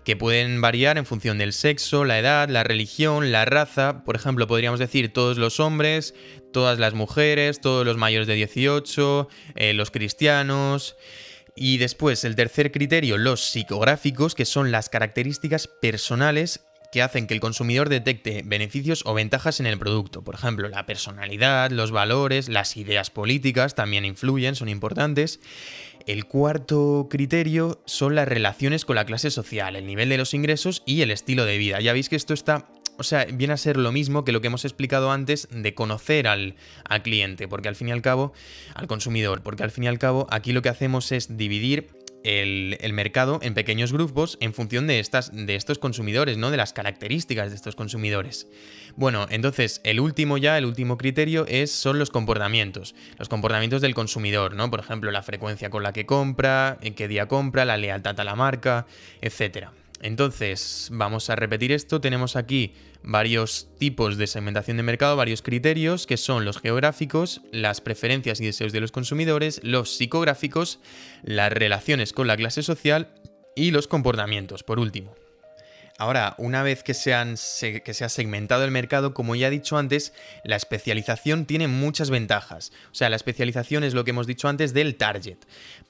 que 0.04 0.16
pueden 0.16 0.60
variar 0.60 0.98
en 0.98 1.06
función 1.06 1.38
del 1.38 1.54
sexo, 1.54 2.04
la 2.04 2.18
edad, 2.18 2.50
la 2.50 2.62
religión, 2.62 3.32
la 3.32 3.46
raza. 3.46 4.04
Por 4.04 4.14
ejemplo, 4.14 4.46
podríamos 4.46 4.78
decir 4.78 5.14
todos 5.14 5.38
los 5.38 5.60
hombres, 5.60 6.14
todas 6.52 6.78
las 6.78 6.92
mujeres, 6.92 7.62
todos 7.62 7.86
los 7.86 7.96
mayores 7.96 8.26
de 8.26 8.34
18, 8.34 9.28
eh, 9.54 9.72
los 9.72 9.90
cristianos. 9.90 10.96
Y 11.56 11.78
después, 11.78 12.24
el 12.24 12.36
tercer 12.36 12.70
criterio, 12.70 13.16
los 13.16 13.40
psicográficos, 13.40 14.34
que 14.34 14.44
son 14.44 14.72
las 14.72 14.90
características 14.90 15.68
personales 15.68 16.60
que 16.92 17.02
hacen 17.02 17.26
que 17.26 17.34
el 17.34 17.40
consumidor 17.40 17.88
detecte 17.88 18.42
beneficios 18.44 19.02
o 19.06 19.14
ventajas 19.14 19.58
en 19.60 19.66
el 19.66 19.78
producto. 19.78 20.22
Por 20.22 20.34
ejemplo, 20.34 20.68
la 20.68 20.84
personalidad, 20.84 21.70
los 21.70 21.90
valores, 21.90 22.50
las 22.50 22.76
ideas 22.76 23.10
políticas 23.10 23.74
también 23.74 24.04
influyen, 24.04 24.54
son 24.54 24.68
importantes. 24.68 25.40
El 26.06 26.26
cuarto 26.26 27.08
criterio 27.10 27.80
son 27.86 28.14
las 28.14 28.28
relaciones 28.28 28.84
con 28.84 28.96
la 28.96 29.06
clase 29.06 29.30
social, 29.30 29.74
el 29.74 29.86
nivel 29.86 30.10
de 30.10 30.18
los 30.18 30.34
ingresos 30.34 30.82
y 30.84 31.00
el 31.00 31.10
estilo 31.10 31.46
de 31.46 31.56
vida. 31.56 31.80
Ya 31.80 31.94
veis 31.94 32.08
que 32.08 32.16
esto 32.16 32.34
está 32.34 32.68
o 32.98 33.04
sea, 33.04 33.24
viene 33.24 33.54
a 33.54 33.56
ser 33.56 33.78
lo 33.78 33.90
mismo 33.90 34.22
que 34.22 34.32
lo 34.32 34.42
que 34.42 34.48
hemos 34.48 34.66
explicado 34.66 35.10
antes 35.10 35.48
de 35.50 35.74
conocer 35.74 36.28
al, 36.28 36.56
al, 36.84 37.02
cliente, 37.02 37.48
porque 37.48 37.68
al 37.68 37.74
fin 37.74 37.88
y 37.88 37.92
al 37.92 38.02
cabo, 38.02 38.34
al 38.74 38.86
consumidor, 38.86 39.42
porque 39.42 39.62
al 39.62 39.70
fin 39.70 39.84
y 39.84 39.88
al 39.88 39.98
cabo 39.98 40.26
aquí 40.30 40.52
lo 40.52 40.60
que 40.60 40.68
hacemos 40.68 41.10
es 41.10 41.36
dividir 41.38 42.01
el, 42.24 42.92
mercado 42.92 43.38
en 43.42 43.54
pequeños 43.54 43.92
grupos 43.92 44.38
en 44.40 44.54
función 44.54 44.86
de, 44.86 45.00
estas, 45.00 45.30
de 45.34 45.54
estos 45.54 45.78
consumidores, 45.78 46.36
¿no? 46.36 46.50
De 46.50 46.56
las 46.56 46.72
características 46.72 47.50
de 47.50 47.56
estos 47.56 47.76
consumidores. 47.76 48.46
Bueno, 48.96 49.26
entonces 49.30 49.80
el 49.84 50.00
último 50.00 50.38
ya, 50.38 50.58
el 50.58 50.66
último 50.66 50.98
criterio 50.98 51.46
es, 51.48 51.70
son 51.70 51.98
los 51.98 52.10
comportamientos. 52.10 52.94
Los 53.18 53.28
comportamientos 53.28 53.80
del 53.80 53.94
consumidor, 53.94 54.54
¿no? 54.54 54.70
Por 54.70 54.80
ejemplo, 54.80 55.10
la 55.10 55.22
frecuencia 55.22 55.70
con 55.70 55.82
la 55.82 55.92
que 55.92 56.06
compra, 56.06 56.78
en 56.82 56.94
qué 56.94 57.08
día 57.08 57.26
compra, 57.26 57.64
la 57.64 57.76
lealtad 57.76 58.18
a 58.20 58.24
la 58.24 58.34
marca, 58.34 58.86
etcétera. 59.20 59.72
Entonces, 60.02 60.88
vamos 60.92 61.30
a 61.30 61.36
repetir 61.36 61.70
esto. 61.70 62.00
Tenemos 62.00 62.34
aquí 62.34 62.74
varios 63.04 63.68
tipos 63.78 64.18
de 64.18 64.26
segmentación 64.26 64.76
de 64.76 64.82
mercado, 64.82 65.16
varios 65.16 65.42
criterios, 65.42 66.06
que 66.06 66.16
son 66.16 66.44
los 66.44 66.58
geográficos, 66.58 67.40
las 67.52 67.80
preferencias 67.80 68.40
y 68.40 68.46
deseos 68.46 68.72
de 68.72 68.80
los 68.80 68.90
consumidores, 68.90 69.60
los 69.62 69.96
psicográficos, 69.96 70.80
las 71.22 71.52
relaciones 71.52 72.12
con 72.12 72.26
la 72.26 72.36
clase 72.36 72.64
social 72.64 73.14
y 73.54 73.70
los 73.70 73.86
comportamientos, 73.86 74.64
por 74.64 74.80
último. 74.80 75.14
Ahora, 75.98 76.34
una 76.38 76.62
vez 76.62 76.82
que 76.82 76.94
se, 76.94 77.14
ha 77.14 77.26
segmentado 78.08 78.64
el 78.64 78.70
mercado, 78.70 79.14
como 79.14 79.36
ya 79.36 79.48
he 79.48 79.50
dicho 79.50 79.76
antes, 79.76 80.12
la 80.42 80.56
especialización 80.56 81.44
tiene 81.44 81.68
muchas 81.68 82.10
ventajas. 82.10 82.72
O 82.90 82.94
sea, 82.94 83.10
la 83.10 83.16
especialización 83.16 83.84
es 83.84 83.94
lo 83.94 84.02
que 84.04 84.10
hemos 84.10 84.26
dicho 84.26 84.48
antes 84.48 84.72
del 84.74 84.96
target, 84.96 85.36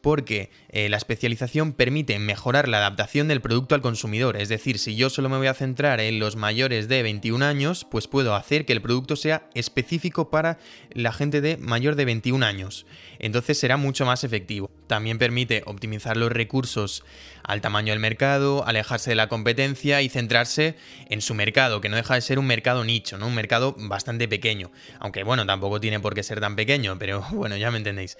porque 0.00 0.50
eh, 0.70 0.88
la 0.88 0.96
especialización 0.96 1.72
permite 1.72 2.18
mejorar 2.18 2.68
la 2.68 2.78
adaptación 2.78 3.28
del 3.28 3.40
producto 3.40 3.74
al 3.74 3.80
consumidor. 3.80 4.36
Es 4.36 4.48
decir, 4.48 4.78
si 4.78 4.96
yo 4.96 5.08
solo 5.08 5.28
me 5.28 5.38
voy 5.38 5.46
a 5.46 5.54
centrar 5.54 6.00
en 6.00 6.18
los 6.18 6.36
mayores 6.36 6.88
de 6.88 7.02
21 7.02 7.44
años, 7.44 7.86
pues 7.90 8.08
puedo 8.08 8.34
hacer 8.34 8.66
que 8.66 8.72
el 8.72 8.82
producto 8.82 9.16
sea 9.16 9.48
específico 9.54 10.30
para 10.30 10.58
la 10.92 11.12
gente 11.12 11.40
de 11.40 11.56
mayor 11.56 11.94
de 11.94 12.04
21 12.04 12.44
años. 12.44 12.86
Entonces 13.18 13.58
será 13.58 13.76
mucho 13.76 14.04
más 14.04 14.24
efectivo. 14.24 14.70
También 14.88 15.18
permite 15.18 15.62
optimizar 15.64 16.16
los 16.16 16.32
recursos 16.32 17.04
al 17.44 17.60
tamaño 17.60 17.92
del 17.92 18.00
mercado, 18.00 18.66
alejarse 18.66 19.10
de 19.10 19.16
la 19.16 19.28
competencia 19.28 19.91
y 20.00 20.08
centrarse 20.08 20.76
en 21.10 21.20
su 21.20 21.34
mercado, 21.34 21.80
que 21.80 21.88
no 21.88 21.96
deja 21.96 22.14
de 22.14 22.20
ser 22.20 22.38
un 22.38 22.46
mercado 22.46 22.84
nicho, 22.84 23.18
¿no? 23.18 23.26
Un 23.26 23.34
mercado 23.34 23.74
bastante 23.78 24.28
pequeño. 24.28 24.70
Aunque 25.00 25.24
bueno, 25.24 25.44
tampoco 25.44 25.80
tiene 25.80 26.00
por 26.00 26.14
qué 26.14 26.22
ser 26.22 26.40
tan 26.40 26.56
pequeño, 26.56 26.98
pero 26.98 27.26
bueno, 27.32 27.56
ya 27.56 27.70
me 27.70 27.78
entendéis. 27.78 28.16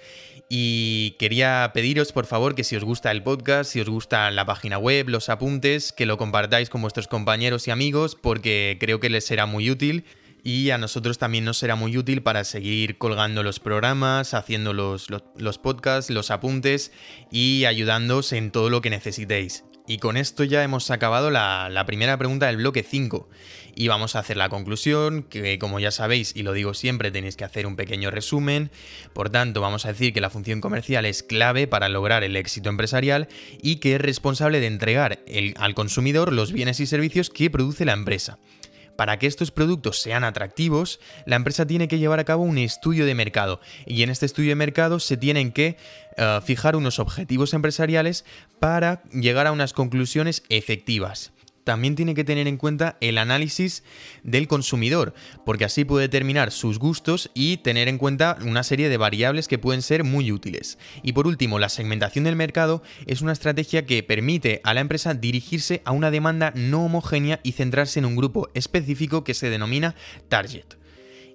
Y 0.49 1.15
quería 1.17 1.71
pediros, 1.73 2.11
por 2.11 2.25
favor, 2.25 2.53
que 2.53 2.63
si 2.63 2.75
os 2.75 2.83
gusta 2.83 3.09
el 3.09 3.23
podcast, 3.23 3.71
si 3.71 3.79
os 3.79 3.89
gusta 3.89 4.29
la 4.29 4.45
página 4.45 4.77
web, 4.77 5.09
los 5.09 5.29
apuntes, 5.29 5.91
que 5.93 6.05
lo 6.05 6.17
compartáis 6.17 6.69
con 6.69 6.81
vuestros 6.81 7.07
compañeros 7.07 7.67
y 7.67 7.71
amigos, 7.71 8.15
porque 8.21 8.77
creo 8.79 8.99
que 8.99 9.09
les 9.09 9.25
será 9.25 9.45
muy 9.45 9.71
útil 9.71 10.05
y 10.43 10.71
a 10.71 10.77
nosotros 10.77 11.17
también 11.17 11.45
nos 11.45 11.57
será 11.57 11.75
muy 11.75 11.97
útil 11.97 12.21
para 12.21 12.43
seguir 12.43 12.97
colgando 12.97 13.43
los 13.43 13.59
programas, 13.59 14.33
haciendo 14.33 14.73
los, 14.73 15.07
los, 15.09 15.57
podcasts, 15.57 16.11
los 16.11 16.31
apuntes 16.31 16.91
y 17.31 17.63
ayudándoos 17.65 18.33
en 18.33 18.51
todo 18.51 18.69
lo 18.69 18.81
que 18.81 18.89
necesitéis. 18.89 19.63
Y 19.85 19.97
con 19.97 20.15
esto 20.15 20.45
ya 20.45 20.63
hemos 20.63 20.91
acabado 20.91 21.29
la, 21.29 21.83
primera 21.85 22.17
pregunta 22.17 22.47
del 22.47 22.57
bloque 22.57 22.83
5. 22.83 23.27
Y 23.75 23.87
vamos 23.87 24.15
a 24.15 24.19
hacer 24.19 24.37
la 24.37 24.49
conclusión, 24.49 25.23
que 25.23 25.59
como 25.59 25.79
ya 25.79 25.91
sabéis 25.91 26.33
y 26.35 26.43
lo 26.43 26.53
digo 26.53 26.73
siempre, 26.73 27.11
tenéis 27.11 27.35
que 27.35 27.43
hacer 27.43 27.65
un 27.65 27.75
pequeño 27.75 28.11
resumen. 28.11 28.71
Por 29.13 29.29
tanto, 29.29 29.61
vamos 29.61 29.85
a 29.85 29.89
decir 29.89 30.13
que 30.13 30.21
la 30.21 30.29
función 30.29 30.61
comercial 30.61 31.05
es 31.05 31.23
clave 31.23 31.67
para 31.67 31.89
lograr 31.89 32.23
el 32.23 32.35
éxito 32.35 32.69
empresarial 32.69 33.27
y 33.61 33.77
que 33.77 33.95
es 33.95 34.01
responsable 34.01 34.59
de 34.59 34.67
entregar 34.67 35.19
al 35.57 35.73
consumidor 35.73 36.31
los 36.31 36.53
bienes 36.53 36.79
y 36.79 36.85
servicios 36.85 37.29
que 37.29 37.49
produce 37.49 37.83
la 37.83 37.93
empresa. 37.93 38.37
Para 38.95 39.17
que 39.19 39.27
estos 39.27 39.51
productos 39.51 40.01
sean 40.01 40.23
atractivos, 40.23 40.99
la 41.25 41.35
empresa 41.35 41.65
tiene 41.65 41.87
que 41.87 41.99
llevar 41.99 42.19
a 42.19 42.23
cabo 42.23 42.43
un 42.43 42.57
estudio 42.57 43.05
de 43.05 43.15
mercado 43.15 43.59
y 43.85 44.03
en 44.03 44.09
este 44.09 44.25
estudio 44.25 44.49
de 44.49 44.55
mercado 44.55 44.99
se 44.99 45.17
tienen 45.17 45.51
que 45.51 45.77
eh, 46.17 46.39
fijar 46.45 46.75
unos 46.75 46.99
objetivos 46.99 47.53
empresariales 47.53 48.25
para 48.59 49.03
llegar 49.11 49.47
a 49.47 49.51
unas 49.51 49.73
conclusiones 49.73 50.43
efectivas. 50.49 51.32
También 51.63 51.95
tiene 51.95 52.15
que 52.15 52.23
tener 52.23 52.47
en 52.47 52.57
cuenta 52.57 52.97
el 53.01 53.17
análisis 53.17 53.83
del 54.23 54.47
consumidor, 54.47 55.13
porque 55.45 55.65
así 55.65 55.85
puede 55.85 56.03
determinar 56.03 56.51
sus 56.51 56.79
gustos 56.79 57.31
y 57.33 57.57
tener 57.57 57.87
en 57.87 57.97
cuenta 57.97 58.37
una 58.45 58.63
serie 58.63 58.89
de 58.89 58.97
variables 58.97 59.47
que 59.47 59.59
pueden 59.59 59.81
ser 59.81 60.03
muy 60.03 60.31
útiles. 60.31 60.77
Y 61.01 61.13
por 61.13 61.27
último, 61.27 61.59
la 61.59 61.69
segmentación 61.69 62.25
del 62.25 62.35
mercado 62.35 62.83
es 63.05 63.21
una 63.21 63.33
estrategia 63.33 63.85
que 63.85 64.03
permite 64.03 64.61
a 64.63 64.73
la 64.73 64.81
empresa 64.81 65.13
dirigirse 65.13 65.81
a 65.85 65.91
una 65.91 66.11
demanda 66.11 66.51
no 66.55 66.85
homogénea 66.85 67.39
y 67.43 67.53
centrarse 67.53 67.99
en 67.99 68.05
un 68.05 68.15
grupo 68.15 68.49
específico 68.53 69.23
que 69.23 69.33
se 69.33 69.49
denomina 69.49 69.95
target. 70.29 70.65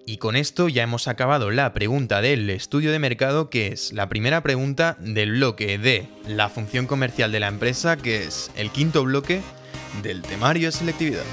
Y 0.09 0.17
con 0.17 0.37
esto 0.37 0.71
ya 0.71 0.85
hemos 0.85 1.07
acabado 1.07 1.51
la 1.51 1.75
pregunta 1.75 2.23
del 2.23 2.49
estudio 2.49 2.93
de 2.93 2.99
mercado, 2.99 3.51
que 3.51 3.67
es 3.67 3.93
la 3.93 4.09
primera 4.09 4.43
pregunta 4.43 4.97
del 5.01 5.33
bloque 5.33 5.77
de 5.77 6.09
la 6.27 6.49
función 6.49 6.87
comercial 6.87 7.31
de 7.31 7.41
la 7.41 7.49
empresa, 7.49 7.99
que 7.99 8.23
es 8.23 8.51
el 8.57 8.71
quinto 8.71 9.05
bloque 9.05 9.43
del 10.03 10.23
temario 10.23 10.69
de 10.69 10.73
selectividad. 10.73 11.25